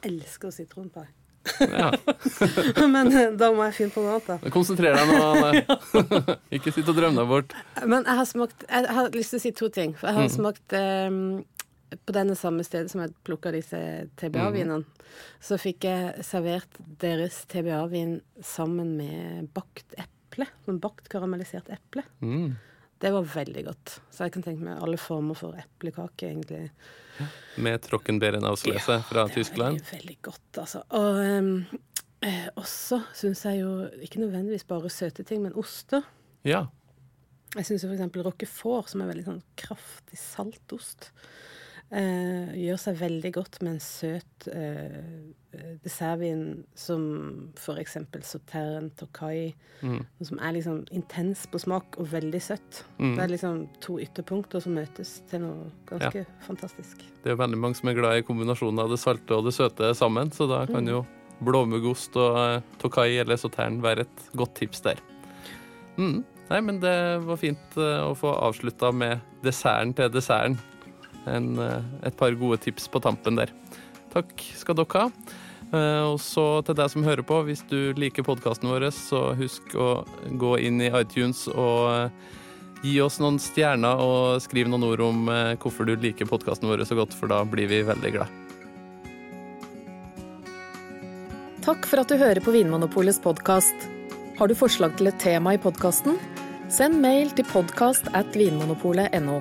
Jeg 0.03 0.13
elsker 0.13 0.51
sitronpai. 0.55 1.07
Ja. 1.61 1.91
Men 2.95 3.11
eh, 3.13 3.31
da 3.39 3.51
må 3.55 3.65
jeg 3.69 3.77
finne 3.79 3.95
på 3.95 4.03
noe 4.05 4.17
annet, 4.19 4.29
da. 4.45 4.53
Konsentrer 4.55 4.97
deg 4.97 5.11
nå, 5.11 5.19
Anne. 5.33 5.79
Ikke 6.59 6.73
sitt 6.75 6.89
og 6.91 6.97
drøm 6.99 7.17
deg 7.19 7.29
bort. 7.31 7.55
Men 7.85 8.05
jeg 8.09 8.19
har 8.21 8.29
smakt 8.29 8.65
Jeg 8.69 8.91
har 8.99 9.11
lyst 9.17 9.35
til 9.35 9.41
å 9.41 9.45
si 9.47 9.53
to 9.57 9.69
ting. 9.75 9.95
For 9.99 10.11
jeg 10.11 10.19
har 10.21 10.29
Mm. 10.29 10.35
smakt 10.37 10.75
um, 10.79 11.45
på 12.05 12.13
denne 12.13 12.35
samme 12.37 12.65
stedet 12.67 12.91
som 12.93 13.01
jeg 13.01 13.15
plukka 13.25 13.53
disse 13.55 13.79
TBA-vinene. 14.21 14.85
Så 15.41 15.57
fikk 15.59 15.87
jeg 15.89 16.25
servert 16.27 16.69
deres 17.01 17.41
TBA-vin 17.49 18.19
sammen 18.45 18.91
med 18.99 19.49
bakt 19.57 19.95
eple. 19.97 20.47
Sånn 20.67 20.81
bakt 20.85 21.09
karamellisert 21.09 21.71
eple. 21.73 22.05
Mm. 22.21 22.57
Det 22.99 23.11
var 23.15 23.27
veldig 23.31 23.63
godt. 23.69 23.99
Så 24.11 24.27
jeg 24.27 24.35
kan 24.35 24.45
tenke 24.47 24.65
meg 24.65 24.81
alle 24.83 24.99
former 24.99 25.39
for 25.39 25.59
eplekake, 25.59 26.33
egentlig. 26.33 26.65
Med 27.63 27.83
Trockenbeeren-avsløse 27.87 28.99
fra 29.07 29.23
det 29.23 29.29
var 29.29 29.35
Tyskland. 29.35 29.79
Veldig, 29.79 29.93
veldig 29.93 30.17
godt, 30.27 30.61
altså. 30.65 30.83
Og 30.99 31.21
um, 31.23 31.53
eh, 32.27 32.49
også 32.59 33.01
syns 33.15 33.45
jeg 33.47 33.63
jo 33.63 33.73
ikke 34.03 34.23
nødvendigvis 34.25 34.67
bare 34.69 34.91
søte 34.91 35.27
ting, 35.27 35.45
men 35.47 35.55
oster. 35.59 36.07
Ja. 36.47 36.67
Jeg 37.57 37.69
syns 37.71 37.87
f.eks. 37.87 38.19
roquefort, 38.27 38.91
som 38.91 39.03
er 39.03 39.13
veldig 39.13 39.27
sånn 39.29 39.43
kraftig 39.59 40.19
saltost, 40.21 41.13
eh, 41.91 42.55
gjør 42.59 42.79
seg 42.83 42.99
veldig 43.01 43.31
godt 43.37 43.61
med 43.63 43.75
en 43.77 43.81
søt 43.83 44.49
eh, 44.53 44.99
eh, 45.57 45.73
dessertvin 45.85 46.65
som 46.79 47.03
f.eks. 47.57 47.97
Sautern 48.23 48.91
Tokai, 48.99 49.55
Mm. 49.79 50.01
som 50.27 50.41
er 50.43 50.57
liksom 50.57 50.81
intens 50.91 51.45
på 51.47 51.61
smak 51.63 51.95
og 52.03 52.09
veldig 52.11 52.41
søtt. 52.43 52.81
Mm. 52.99 53.13
Det 53.15 53.23
er 53.23 53.29
liksom 53.31 53.61
to 53.81 54.01
ytterpunkter 54.03 54.59
som 54.65 54.75
møtes 54.75 55.21
til 55.31 55.45
noe 55.45 55.69
ganske 55.87 56.25
fantastisk. 56.43 57.05
Det 57.23 57.31
er 57.31 57.39
veldig 57.39 57.61
mange 57.63 57.79
som 57.79 57.89
er 57.93 57.95
glad 57.95 58.19
i 58.19 58.25
kombinasjonen 58.27 58.83
av 58.83 58.91
det 58.91 58.99
salte 58.99 59.37
og 59.39 59.47
det 59.47 59.55
søte 59.55 59.93
sammen, 59.95 60.33
så 60.35 60.49
da 60.51 60.65
kan 60.67 60.91
jo 60.91 61.05
blåmuggost 61.47 62.17
og 62.19 62.41
eh, 62.43 62.67
Tokai 62.83 63.13
eller 63.23 63.39
Sautern 63.39 63.79
være 63.85 64.03
et 64.09 64.25
godt 64.35 64.57
tips 64.59 64.83
der. 64.83 64.99
Mm. 65.97 66.25
Nei, 66.49 66.61
men 66.65 66.81
det 66.83 66.97
var 67.23 67.39
fint 67.39 67.79
eh, 67.79 68.03
å 68.03 68.17
få 68.19 68.33
avslutta 68.35 68.91
med 68.91 69.21
desserten 69.45 69.95
til 69.95 70.11
desserten. 70.11 70.59
En, 71.37 71.59
eh, 71.59 72.09
et 72.09 72.17
par 72.17 72.35
gode 72.39 72.61
tips 72.65 72.89
på 72.89 73.03
tampen 73.05 73.39
der. 73.39 73.53
Takk 74.15 74.33
skal 74.57 74.79
dere 74.79 75.05
ha. 75.05 75.11
Eh, 75.69 76.03
Og 76.09 76.19
så 76.21 76.65
til 76.65 76.75
deg 76.75 76.91
som 76.91 77.05
hører 77.05 77.23
på, 77.23 77.43
hvis 77.45 77.63
du 77.69 77.93
liker 77.95 78.25
podkasten 78.25 78.71
vår, 78.71 78.91
så 78.95 79.35
husk 79.37 79.75
å 79.77 80.05
gå 80.41 80.59
inn 80.65 80.81
i 80.81 80.89
iTunes 80.89 81.47
og 81.49 81.93
eh, 81.93 82.11
gi 82.83 83.01
oss 83.03 83.19
noen 83.21 83.39
stjerner 83.43 84.01
og 84.01 84.41
skriv 84.41 84.69
noen 84.71 84.87
ord 84.87 85.01
om 85.03 85.25
hvorfor 85.59 85.85
du 85.85 85.97
liker 85.97 86.31
podkasten 86.31 86.69
vår 86.71 86.85
så 86.87 86.95
godt, 86.95 87.13
for 87.13 87.27
da 87.27 87.43
blir 87.45 87.67
vi 87.67 87.83
veldig 87.83 88.13
glad. 88.15 88.31
Takk 91.69 91.85
for 91.85 92.01
at 92.01 92.09
du 92.09 92.17
hører 92.17 92.41
på 92.41 92.55
Vinmonopolets 92.55 93.19
podkast. 93.21 93.89
Har 94.39 94.49
du 94.49 94.55
forslag 94.55 94.95
til 94.97 95.11
et 95.11 95.19
tema 95.21 95.53
i 95.53 95.59
podkasten? 95.61 96.15
Send 96.71 97.01
mail 97.03 97.33
til 97.35 97.45
podkast 97.51 98.07
at 98.17 98.37
vinmonopolet.no. 98.37 99.41